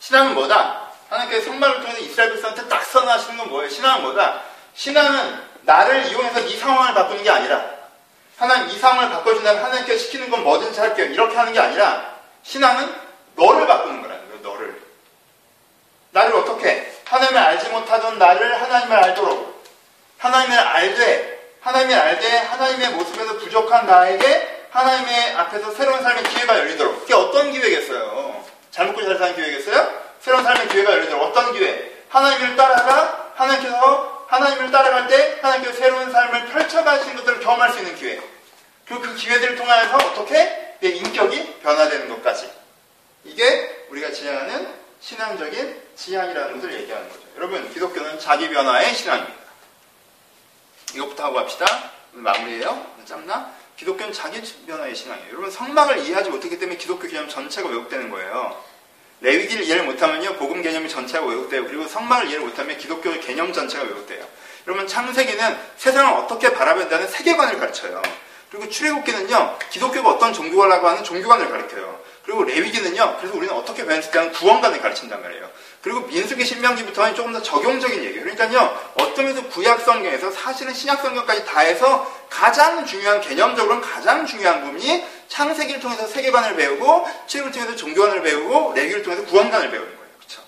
신앙은 0.00 0.34
뭐다? 0.34 0.88
하나님께서 1.08 1.46
성막을 1.46 1.80
통해서 1.80 1.98
이스라엘 2.00 2.32
백성한테 2.32 2.68
딱 2.68 2.84
선언하시는 2.84 3.38
건 3.38 3.48
뭐예요? 3.48 3.70
신앙은 3.70 4.02
뭐다? 4.02 4.42
신앙은 4.78 5.42
나를 5.62 6.06
이용해서 6.06 6.46
네 6.46 6.56
상황을 6.56 6.94
바꾸는 6.94 7.24
게 7.24 7.30
아니라 7.30 7.64
하나님 8.36 8.68
이 8.68 8.78
상황을 8.78 9.10
바꿔준다면 9.10 9.64
하나님께 9.64 9.98
시키는 9.98 10.30
건 10.30 10.44
뭐든지 10.44 10.78
할게요. 10.78 11.06
이렇게 11.06 11.36
하는 11.36 11.52
게 11.52 11.58
아니라 11.58 12.14
신앙은 12.44 12.94
너를 13.34 13.66
바꾸는 13.66 14.00
거라는 14.00 14.28
거예요. 14.28 14.40
너를. 14.40 14.80
나를 16.12 16.32
어떻게? 16.36 16.94
하나님을 17.06 17.38
알지 17.40 17.70
못하던 17.70 18.18
나를 18.18 18.62
하나님을 18.62 18.96
알도록 18.96 19.64
하나님을 20.18 20.56
알되 20.56 21.56
하나님을 21.60 21.98
알되 21.98 22.38
하나님의 22.38 22.90
모습에서 22.90 23.36
부족한 23.38 23.84
나에게 23.84 24.68
하나님의 24.70 25.34
앞에서 25.34 25.72
새로운 25.72 26.00
삶의 26.04 26.22
기회가 26.22 26.56
열리도록 26.56 27.00
그게 27.00 27.14
어떤 27.14 27.50
기회겠어요? 27.50 28.44
잘 28.70 28.86
먹고 28.86 29.04
잘 29.04 29.18
사는 29.18 29.34
기회겠어요? 29.34 29.92
새로운 30.20 30.44
삶의 30.44 30.68
기회가 30.68 30.92
열리도록 30.92 31.20
어떤 31.20 31.52
기회? 31.52 32.04
하나님을 32.10 32.54
따라가 32.54 33.32
하나님께서 33.34 34.17
하나님을 34.28 34.70
따라갈 34.70 35.08
때 35.08 35.38
하나님께서 35.40 35.78
새로운 35.78 36.12
삶을 36.12 36.46
펼쳐가시는 36.48 37.16
것들을 37.16 37.40
경험할 37.40 37.72
수 37.72 37.78
있는 37.78 37.96
기회. 37.96 38.20
그리고 38.86 39.02
그 39.02 39.14
기회들을 39.14 39.56
통해서 39.56 39.96
어떻게 39.96 40.76
내 40.80 40.88
인격이 40.90 41.60
변화되는 41.60 42.08
것까지. 42.08 42.50
이게 43.24 43.86
우리가 43.90 44.12
지향하는 44.12 44.72
신앙적인 45.00 45.82
지향이라는 45.96 46.54
것을 46.54 46.74
얘기하는 46.80 47.08
거죠. 47.08 47.20
여러분, 47.36 47.72
기독교는 47.72 48.18
자기 48.18 48.48
변화의 48.50 48.94
신앙입니다. 48.94 49.38
이것부터 50.94 51.24
하고 51.24 51.36
갑시다. 51.36 51.92
마무리예요. 52.12 52.94
짧나? 53.04 53.52
기독교는 53.76 54.12
자기 54.12 54.42
변화의 54.66 54.94
신앙이에요. 54.94 55.30
여러분, 55.30 55.50
성막을 55.50 55.98
이해하지 55.98 56.30
못했기 56.30 56.58
때문에 56.58 56.78
기독교 56.78 57.06
개념 57.08 57.28
전체가 57.28 57.68
왜곡되는 57.68 58.10
거예요. 58.10 58.62
레위기를 59.20 59.64
이해를 59.64 59.84
못하면요, 59.84 60.34
복음 60.34 60.62
개념이 60.62 60.88
전체가 60.88 61.26
왜곡돼요. 61.26 61.64
그리고 61.64 61.86
성막을 61.86 62.28
이해를 62.28 62.44
못하면 62.44 62.78
기독교 62.78 63.10
개념 63.20 63.52
전체가 63.52 63.84
왜곡돼요. 63.84 64.24
여러분, 64.66 64.86
창세기는 64.86 65.58
세상을 65.76 66.12
어떻게 66.14 66.52
바라본다는 66.52 67.08
세계관을 67.08 67.58
가르쳐요. 67.58 68.02
그리고 68.50 68.68
출애굽기는요, 68.68 69.58
기독교가 69.70 70.10
어떤 70.10 70.32
종교라고 70.32 70.88
하는 70.88 71.04
종교관을 71.04 71.50
가르쳐요. 71.50 72.00
그리고 72.24 72.44
레위기는요, 72.44 73.16
그래서 73.18 73.36
우리는 73.36 73.54
어떻게 73.54 73.84
변했을까는 73.84 74.32
구원관을 74.32 74.80
가르친단 74.80 75.22
말이에요. 75.22 75.50
그리고 75.82 76.00
민수기 76.00 76.44
신명기부터는 76.44 77.14
조금 77.14 77.32
더 77.32 77.40
적용적인 77.40 78.02
얘기예요. 78.02 78.22
그러니까요, 78.22 78.92
어떤 78.94 79.26
면에서 79.26 79.46
구약 79.48 79.80
성경에서 79.80 80.30
사실은 80.30 80.74
신약 80.74 81.00
성경까지 81.00 81.44
다 81.44 81.60
해서 81.60 82.10
가장 82.28 82.84
중요한 82.84 83.20
개념적으로는 83.20 83.80
가장 83.80 84.26
중요한 84.26 84.64
부분이 84.64 85.04
창세기를 85.28 85.80
통해서 85.80 86.06
세계관을 86.06 86.56
배우고 86.56 87.06
출애굽을 87.26 87.52
통해서 87.52 87.76
종교관을 87.76 88.22
배우고 88.22 88.72
레위기를 88.74 89.02
통해서 89.02 89.24
구원관을 89.24 89.70
배우는 89.70 89.96
거예요. 89.96 90.10
그렇죠? 90.18 90.42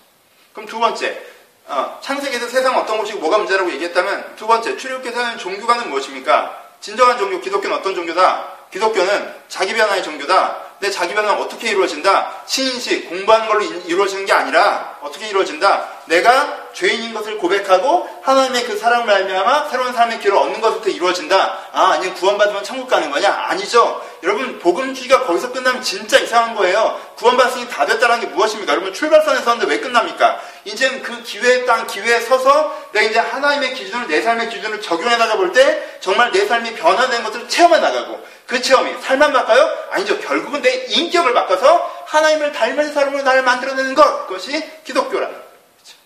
그럼 0.53 0.67
두 0.67 0.79
번째, 0.79 1.21
어, 1.67 1.99
창세기에서 2.01 2.49
세상 2.49 2.77
어떤 2.77 2.97
것이 2.97 3.13
뭐가 3.13 3.37
문제라고 3.37 3.71
얘기했다면 3.71 4.35
두 4.35 4.47
번째, 4.47 4.75
출애굽께서는 4.75 5.37
종교관은 5.37 5.89
무엇입니까? 5.89 6.61
진정한 6.81 7.17
종교, 7.17 7.39
기독교는 7.39 7.77
어떤 7.77 7.95
종교다? 7.95 8.47
기독교는 8.71 9.33
자기 9.47 9.73
변화의 9.73 10.03
종교다. 10.03 10.71
근데 10.79 10.91
자기 10.91 11.13
변화는 11.13 11.41
어떻게 11.41 11.69
이루어진다? 11.69 12.43
신인식, 12.47 13.07
공부하는 13.07 13.47
걸로 13.47 13.61
이루어지는 13.61 14.25
게 14.25 14.33
아니라 14.33 14.90
어떻게 15.01 15.27
이루어진다? 15.27 15.89
내가 16.05 16.71
죄인인 16.73 17.13
것을 17.13 17.37
고백하고 17.37 18.07
하나님의 18.23 18.65
그 18.65 18.77
사랑을 18.77 19.09
알면하 19.09 19.67
새로운 19.69 19.93
삶의 19.93 20.19
길을 20.19 20.37
얻는 20.37 20.61
것부터 20.61 20.89
이루어진다. 20.89 21.57
아, 21.71 21.91
아니 21.91 22.13
구원받으면 22.13 22.63
천국 22.63 22.87
가는 22.87 23.09
거냐? 23.11 23.29
아니죠. 23.29 24.01
여러분 24.23 24.59
복음주의가 24.59 25.25
거기서 25.25 25.51
끝나면 25.51 25.81
진짜 25.81 26.19
이상한 26.19 26.55
거예요. 26.55 26.99
구원받았으니 27.17 27.67
다 27.69 27.85
됐다는 27.85 28.19
게 28.21 28.27
무엇입니까? 28.27 28.73
여러분 28.73 28.93
출발선에 28.93 29.41
섰는데 29.41 29.65
왜 29.65 29.79
끝납니까? 29.79 30.39
이제는 30.65 31.01
그 31.01 31.23
기회에 31.23 31.65
땅 31.65 31.87
기회에 31.87 32.21
서서 32.21 32.75
내가 32.91 33.09
이제 33.09 33.19
하나님의 33.19 33.73
기준을 33.73 34.07
내 34.07 34.21
삶의 34.21 34.49
기준을 34.49 34.81
적용해 34.81 35.17
나가 35.17 35.35
볼 35.35 35.51
때 35.51 35.83
정말 35.99 36.31
내 36.31 36.45
삶이 36.45 36.75
변화된 36.75 37.23
것을 37.23 37.49
체험해 37.49 37.79
나가고 37.79 38.23
그 38.47 38.61
체험이 38.61 38.93
삶만 39.01 39.33
바꿔요? 39.33 39.69
아니죠. 39.91 40.19
결국은 40.19 40.61
내 40.61 40.85
인격을 40.89 41.33
바꿔서 41.33 42.00
하나님을 42.11 42.51
닮은 42.51 42.93
사람으로 42.93 43.23
나를 43.23 43.43
만들어내는 43.43 43.95
것 43.95 44.27
그것이 44.27 44.51
기독교라는 44.83 45.33
거예요. 45.33 45.51
그렇죠? 45.75 45.97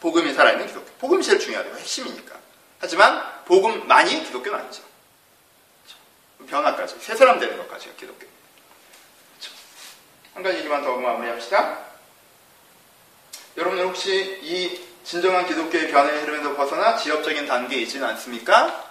복음이 0.00 0.34
살아있는 0.34 0.66
기독교. 0.66 0.92
복음이 0.98 1.22
제일 1.22 1.38
중요하죠. 1.38 1.70
핵심이니까. 1.70 2.36
하지만 2.78 3.44
복음만이 3.46 4.24
기독교는 4.24 4.58
아니죠. 4.58 4.82
그렇죠? 6.36 6.50
변화까지 6.50 6.96
새 7.00 7.16
사람 7.16 7.40
되는 7.40 7.56
것까지가 7.56 7.94
기독교. 7.94 8.18
그렇죠? 8.18 9.54
한 10.34 10.42
가지 10.42 10.58
얘기만 10.58 10.82
더 10.82 10.96
마무리합시다. 10.96 11.78
여러분들 13.56 13.86
혹시 13.86 14.38
이 14.42 14.86
진정한 15.02 15.46
기독교의 15.46 15.90
변화의 15.90 16.20
흐름에서 16.20 16.54
벗어나 16.54 16.94
지역적인 16.98 17.46
단계에 17.46 17.80
있지는 17.80 18.06
않습니까? 18.08 18.84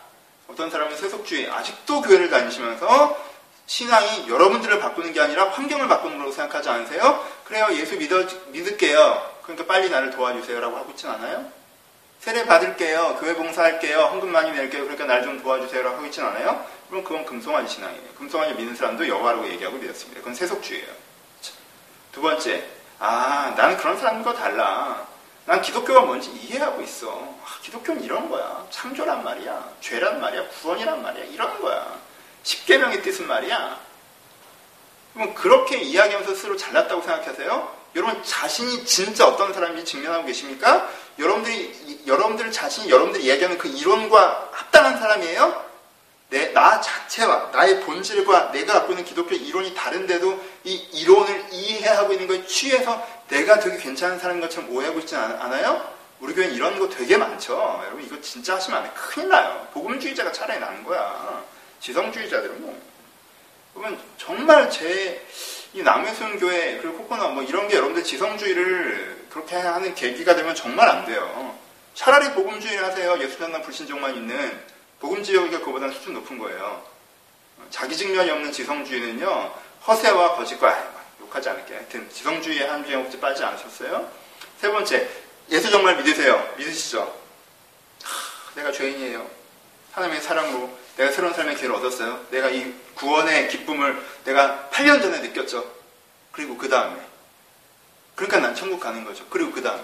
어떤 0.48 0.72
사람은 0.72 0.98
세속주의, 0.98 1.52
아직도 1.52 2.02
교회를 2.02 2.32
다니시면서 2.32 3.37
신앙이 3.68 4.30
여러분들을 4.30 4.80
바꾸는 4.80 5.14
게 5.14 5.20
아니라 5.22 5.50
환경을 5.50 5.88
바꾸는 5.88 6.18
걸로 6.18 6.32
생각하지 6.32 6.70
않으세요? 6.70 7.24
그래요, 7.44 7.68
예수 7.72 7.98
믿어, 7.98 8.24
믿을게요. 8.48 9.38
그러니까 9.44 9.66
빨리 9.68 9.90
나를 9.90 10.12
도와주세요 10.12 10.60
라고 10.60 10.78
하고 10.78 10.90
있진 10.92 11.10
않아요? 11.10 11.52
세례 12.20 12.46
받을게요. 12.46 13.18
교회 13.20 13.36
봉사할게요. 13.36 14.00
헌금 14.00 14.32
많이 14.32 14.52
낼게요. 14.52 14.84
그러니까 14.84 15.06
날 15.06 15.22
좀 15.24 15.42
도와주세요 15.42 15.84
라고 15.84 15.98
하고 15.98 16.06
있진 16.08 16.24
않아요? 16.24 16.66
그럼 16.90 17.04
그건 17.04 17.26
금송아지 17.26 17.74
신앙이에요. 17.76 18.14
금송아지 18.18 18.54
믿는 18.56 18.76
사람도 18.76 19.08
여호와라고 19.08 19.48
얘기하고 19.50 19.78
믿었습니다. 19.78 20.22
그건 20.22 20.34
세속주의예요. 20.34 20.88
두 22.14 22.22
번째, 22.22 22.66
아, 23.00 23.54
나는 23.58 23.78
그런 23.78 23.98
사람과 23.98 24.34
달라. 24.34 25.06
난 25.46 25.62
기독교가 25.62 26.02
뭔지 26.02 26.30
이해하고 26.32 26.82
있어. 26.82 27.10
아, 27.12 27.62
기독교는 27.62 28.04
이런 28.04 28.30
거야. 28.30 28.66
창조란 28.72 29.24
말이야. 29.24 29.70
죄란 29.82 30.20
말이야. 30.20 30.48
구원이란 30.62 31.04
말이야. 31.04 31.26
이런 31.26 31.62
거야. 31.62 31.67
십계명의 32.48 33.02
뜻은 33.02 33.28
말이야. 33.28 33.78
그럼 35.14 35.34
그렇게 35.34 35.80
이야기하면서 35.80 36.34
스스로 36.34 36.56
잘났다고 36.56 37.02
생각하세요? 37.02 37.76
여러분 37.96 38.24
자신이 38.24 38.86
진짜 38.86 39.28
어떤 39.28 39.54
사람인지 39.54 39.84
증명하고 39.84 40.26
계십니까? 40.26 40.90
여러분들이 41.20 42.04
여러분들 42.08 42.52
자신이 42.52 42.90
여러분들이 42.90 43.26
이야기하는 43.26 43.58
그 43.58 43.68
이론과 43.68 44.50
합당한 44.54 44.98
사람이에요? 44.98 45.66
내, 46.30 46.54
나 46.54 46.80
자체와 46.80 47.50
나의 47.52 47.82
본질과 47.82 48.52
내가 48.52 48.74
갖고 48.74 48.94
있는 48.94 49.04
기독교 49.04 49.36
이론이 49.36 49.76
다른데도 49.76 50.46
이 50.66 50.76
이론을 50.76 51.48
이해하고 51.52 52.14
있는 52.14 52.28
것에 52.28 52.46
취해서 52.46 53.06
내가 53.28 53.60
되게 53.60 53.78
괜찮은 53.78 54.20
사람인 54.20 54.42
것처럼 54.42 54.70
오해하고 54.70 55.00
있지 55.00 55.16
않아요? 55.16 55.86
우리 56.20 56.34
교회는 56.34 56.56
이런 56.56 56.80
거 56.80 56.88
되게 56.88 57.18
많죠. 57.18 57.82
여러분 57.86 58.04
이거 58.04 58.22
진짜 58.22 58.56
하시면 58.56 58.80
안 58.80 58.86
돼. 58.86 58.92
큰일 58.94 59.30
나요. 59.30 59.68
복음주의자가 59.74 60.32
차라리 60.32 60.60
나는 60.60 60.84
거야. 60.84 61.44
지성주의자들은 61.80 62.62
뭐. 62.62 62.80
그러면 63.74 64.00
정말 64.18 64.70
제 64.70 65.22
이 65.74 65.84
남해순 65.84 66.40
교회 66.40 66.78
그리고 66.78 66.98
코코넛 67.00 67.30
뭐 67.30 67.44
이런 67.44 67.68
게 67.68 67.76
여러분들 67.76 68.04
지성주의를 68.04 69.28
그렇게 69.30 69.56
하는 69.56 69.94
계기가 69.94 70.36
되면 70.36 70.56
정말 70.56 70.88
안 70.90 71.06
돼요. 71.06 71.58
차라리 71.94 72.32
복음주의를 72.34 72.84
하세요. 72.86 73.20
예수전당 73.20 73.62
불신종만 73.62 74.16
있는 74.16 74.60
복음주의가 75.00 75.60
그보다는 75.60 75.94
수준 75.94 76.14
높은 76.14 76.38
거예요. 76.40 76.84
자기 77.70 77.96
증명이 77.96 78.30
없는 78.30 78.52
지성주의는요 78.52 79.54
허세와 79.88 80.36
거짓과 80.36 80.94
욕하지 81.22 81.50
않을게. 81.50 81.76
하여튼 81.76 82.10
지성주의의 82.10 82.68
한 82.68 82.86
주에 82.86 82.96
혹시 82.96 83.20
빠지지 83.20 83.44
않으셨어요? 83.44 84.10
세 84.60 84.72
번째 84.72 85.08
예수 85.50 85.70
정말 85.70 85.98
믿으세요. 85.98 86.56
믿으시죠? 86.58 87.02
하, 88.04 88.56
내가 88.56 88.72
죄인이에요. 88.72 89.30
하나님의 89.92 90.22
사랑으로 90.22 90.77
내가 90.98 91.12
새로운 91.12 91.34
삶의 91.34 91.56
기회를 91.56 91.76
얻었어요. 91.76 92.26
내가 92.32 92.50
이 92.50 92.74
구원의 92.96 93.50
기쁨을 93.50 94.02
내가 94.26 94.70
8년 94.72 95.02
전에 95.02 95.20
느꼈죠. 95.20 95.64
그리고 96.32 96.58
그 96.58 96.70
다음에. 96.70 97.00
그러니까 98.16 98.40
난 98.40 98.56
천국 98.56 98.80
가는 98.80 99.04
거죠. 99.06 99.26
그리고 99.30 99.52
그 99.52 99.62
다음에. 99.62 99.84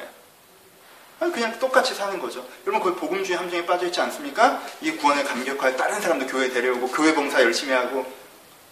그냥 1.32 1.58
똑같이 1.58 1.96
사는 1.96 2.20
거죠. 2.20 2.46
여러분 2.68 2.82
거기 2.82 3.00
복음주의 3.00 3.38
함정에 3.38 3.66
빠져있지 3.66 4.02
않습니까? 4.02 4.62
이 4.82 4.92
구원에 4.92 5.24
감격하여 5.24 5.78
다른 5.78 6.02
사람도 6.02 6.28
교회 6.28 6.50
데려오고 6.50 6.90
교회 6.90 7.14
봉사 7.14 7.42
열심히 7.42 7.74
하고 7.74 8.06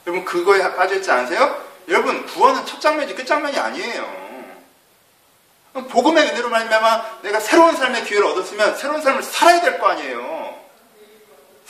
여러분 0.05 0.25
그거에 0.25 0.59
빠져있지 0.75 1.09
않으세요? 1.09 1.63
여러분 1.87 2.25
구원은 2.25 2.65
첫 2.65 2.81
장면이지 2.81 3.15
끝 3.15 3.25
장면이 3.25 3.57
아니에요. 3.57 4.21
복음의 5.73 6.27
은혜로 6.27 6.49
말미암아 6.49 7.21
내가 7.21 7.39
새로운 7.39 7.73
삶의 7.77 8.03
기회를 8.03 8.25
얻었으면 8.27 8.75
새로운 8.75 9.01
삶을 9.01 9.23
살아야 9.23 9.61
될 9.61 9.79
거 9.79 9.87
아니에요. 9.87 10.40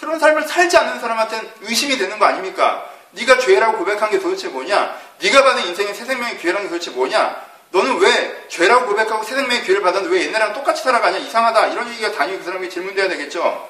새로운 0.01 0.17
삶을 0.17 0.47
살지 0.47 0.75
않는 0.77 0.99
사람한테는 0.99 1.47
의심이 1.61 1.95
되는 1.95 2.17
거 2.17 2.25
아닙니까? 2.25 2.89
네가 3.11 3.37
죄라고 3.37 3.77
고백한 3.77 4.09
게 4.09 4.17
도대체 4.17 4.47
뭐냐? 4.47 4.97
네가 5.21 5.43
받은 5.43 5.67
인생의 5.67 5.93
새 5.93 6.05
생명의 6.05 6.39
기회라는 6.39 6.65
게 6.65 6.69
도대체 6.73 6.89
뭐냐? 6.89 7.39
너는 7.69 7.99
왜 7.99 8.47
죄라고 8.49 8.87
고백하고 8.87 9.23
새 9.23 9.35
생명의 9.35 9.61
기회를 9.61 9.83
받았는데 9.83 10.17
왜 10.17 10.25
옛날랑 10.25 10.53
똑같이 10.53 10.81
살아가냐? 10.81 11.19
이상하다. 11.19 11.67
이런 11.67 11.87
얘기가 11.89 12.13
단위 12.13 12.35
그 12.35 12.43
사람에게 12.43 12.69
질문돼야 12.69 13.09
되겠죠. 13.09 13.69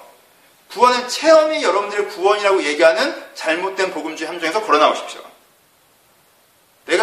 구원은 0.70 1.10
체험이 1.10 1.62
여러분들의 1.64 2.08
구원이라고 2.08 2.64
얘기하는 2.64 3.14
잘못된 3.36 3.92
복음주의 3.92 4.30
함정에서 4.30 4.62
걸어 4.62 4.78
나오십시오. 4.78 5.20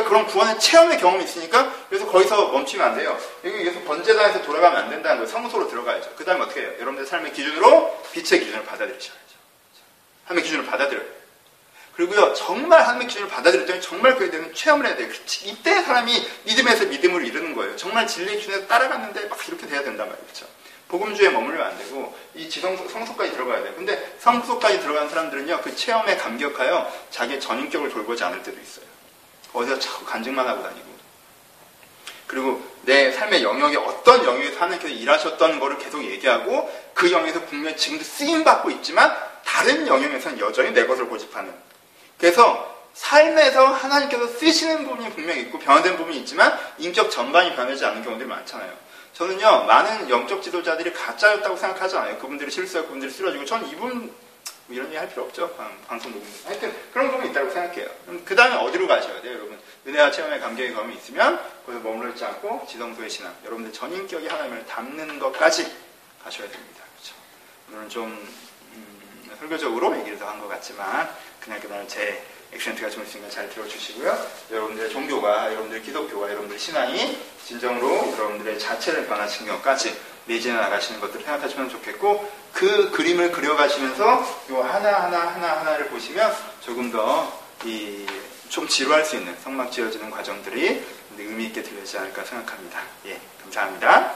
그런 0.09 0.27
구원의 0.27 0.59
체험의 0.59 0.99
경험이 0.99 1.25
있으니까 1.25 1.73
그래서 1.89 2.07
거기서 2.07 2.49
멈추면 2.49 2.87
안 2.87 2.97
돼요. 2.97 3.17
여기 3.45 3.63
계속 3.63 3.85
번제단에서 3.85 4.43
돌아가면 4.43 4.83
안 4.85 4.91
된다는 4.91 5.19
거예요. 5.19 5.31
성소로 5.31 5.69
들어가야죠. 5.69 6.15
그 6.17 6.25
다음에 6.25 6.43
어떻게 6.45 6.63
해요? 6.63 6.71
여러분들 6.81 7.07
삶의 7.07 7.33
기준으로 7.35 8.03
빛의 8.13 8.41
기준을 8.41 8.65
받아들이셔야죠. 8.65 9.19
하나님의 10.25 10.45
기준을 10.45 10.67
받아들여요. 10.67 11.19
그리고요, 11.95 12.33
정말 12.35 12.81
하나님의 12.83 13.09
기준을 13.09 13.29
받아들였더니 13.29 13.81
정말 13.81 14.17
그에 14.17 14.31
대한 14.31 14.55
체험을 14.55 14.87
해야 14.87 14.97
돼요. 14.97 15.09
이때 15.45 15.83
사람이 15.83 16.13
믿음에서 16.45 16.87
믿음을 16.87 17.27
이루는 17.27 17.55
거예요. 17.55 17.77
정말 17.77 18.07
진리의 18.07 18.39
기준에서 18.39 18.67
따라갔는데 18.67 19.27
막 19.27 19.49
이렇게 19.49 19.67
돼야 19.67 19.83
된단 19.83 20.09
말이죠. 20.09 20.47
복음주에 20.89 21.29
머물면 21.29 21.67
안 21.67 21.77
되고 21.77 22.17
이 22.35 22.49
지성 22.49 22.77
성소까지 22.77 23.33
들어가야 23.33 23.63
돼요. 23.63 23.75
근데 23.77 24.17
성소까지 24.21 24.81
들어가는 24.81 25.11
사람들은요, 25.11 25.61
그 25.61 25.77
체험에 25.77 26.17
감격하여 26.17 26.91
자기의 27.11 27.41
전인격을 27.41 27.91
돌보지 27.91 28.25
않을 28.25 28.43
때도 28.43 28.59
있어요. 28.59 28.88
어디서 29.53 29.79
자꾸 29.79 30.05
간증만 30.05 30.47
하고 30.47 30.63
다니고. 30.63 30.89
그리고 32.27 32.63
내 32.83 33.11
삶의 33.11 33.43
영역에 33.43 33.77
어떤 33.77 34.25
영역에서 34.25 34.61
하나님께서 34.61 34.95
일하셨던 34.95 35.59
거를 35.61 35.79
계속 35.79 36.05
얘기하고 36.05 36.71
그 36.95 37.11
영역에서 37.11 37.45
분명히 37.47 37.77
지금도 37.77 38.05
쓰임받고 38.05 38.71
있지만 38.71 39.17
다른 39.45 39.87
영역에서는 39.87 40.39
여전히 40.39 40.73
내 40.73 40.87
것을 40.87 41.09
고집하는. 41.09 41.53
그래서 42.19 42.77
삶에서 42.93 43.67
하나님께서 43.67 44.27
쓰시는 44.27 44.85
부분이 44.85 45.11
분명히 45.11 45.43
있고 45.43 45.59
변화된 45.59 45.97
부분이 45.97 46.19
있지만 46.19 46.59
인격 46.79 47.11
전반이 47.11 47.55
변하지 47.55 47.85
않는 47.85 48.03
경우들이 48.03 48.29
많잖아요. 48.29 48.73
저는요, 49.15 49.65
많은 49.65 50.11
영적 50.11 50.43
지도자들이 50.43 50.93
가짜였다고 50.93 51.57
생각하지 51.57 51.97
않아요. 51.97 52.19
그분들이 52.19 52.51
실수하고 52.51 52.89
그분들이 52.89 53.11
쓰러지고. 53.11 53.45
저는 53.45 53.69
이분 53.69 54.13
뭐 54.69 54.77
이런 54.77 54.87
얘기 54.89 54.97
할 54.97 55.09
필요 55.09 55.25
없죠. 55.25 55.49
방 55.57 55.99
송 55.99 56.13
녹음. 56.13 56.27
하여튼 56.45 56.75
그런 56.93 57.11
부분이 57.11 57.31
있다고 57.31 57.51
생각해요. 57.51 57.89
그 58.25 58.37
다음에 58.37 58.57
어디로 58.57 58.87
가셔야 58.87 59.21
돼요, 59.23 59.35
여러분? 59.35 59.59
은혜와 59.87 60.11
체험의 60.11 60.41
감격의 60.41 60.75
경험이 60.75 60.97
있으면 60.97 61.41
거기서 61.65 62.09
있지 62.11 62.25
않고 62.25 62.67
지성소의 62.69 63.09
신앙, 63.11 63.35
여러분들 63.45 63.73
전인격이 63.73 64.27
하나님을 64.27 64.67
담는 64.67 65.19
것까지 65.19 65.65
가셔야 66.23 66.49
됩니다. 66.49 66.83
그렇죠? 66.97 67.15
오늘은 67.71 67.89
좀 67.89 68.05
음, 68.75 69.31
설교적으로 69.39 69.97
얘기를 69.99 70.19
더 70.19 70.27
한 70.29 70.39
것 70.41 70.49
같지만 70.49 71.09
그냥 71.41 71.59
그날 71.61 71.89
제 71.89 72.23
액센트가 72.53 72.91
좀 72.91 73.03
있으니까 73.05 73.31
잘 73.31 73.49
들어주시고요. 73.51 74.27
여러분들의 74.51 74.91
종교가, 74.91 75.47
여러분들의 75.53 75.83
기독교가, 75.83 76.29
여러분들의 76.29 76.59
신앙이 76.59 77.19
진정으로 77.47 78.13
여러분들의 78.13 78.59
자체를 78.59 79.07
변화시키는 79.07 79.55
것까지 79.55 79.99
내지해 80.29 80.55
나가시는 80.55 81.01
것들을 81.01 81.25
생각하시면 81.25 81.69
좋겠고 81.71 82.31
그 82.53 82.91
그림을 82.93 83.33
그려가시면서 83.33 84.45
요 84.51 84.63
하나 84.63 85.03
하나 85.03 85.19
하나 85.21 85.61
하나를 85.61 85.87
보시면 85.89 86.33
조금 86.61 86.93
더 86.93 87.27
이 87.65 88.07
좀 88.49 88.67
지루할 88.67 89.05
수 89.05 89.17
있는 89.17 89.37
성막 89.43 89.71
지어지는 89.71 90.11
과정들이 90.11 90.83
의미 91.19 91.47
있게 91.47 91.63
들리지 91.63 91.99
않을까 91.99 92.25
생각합니다. 92.25 92.81
예, 93.07 93.21
감사합니다. 93.43 94.15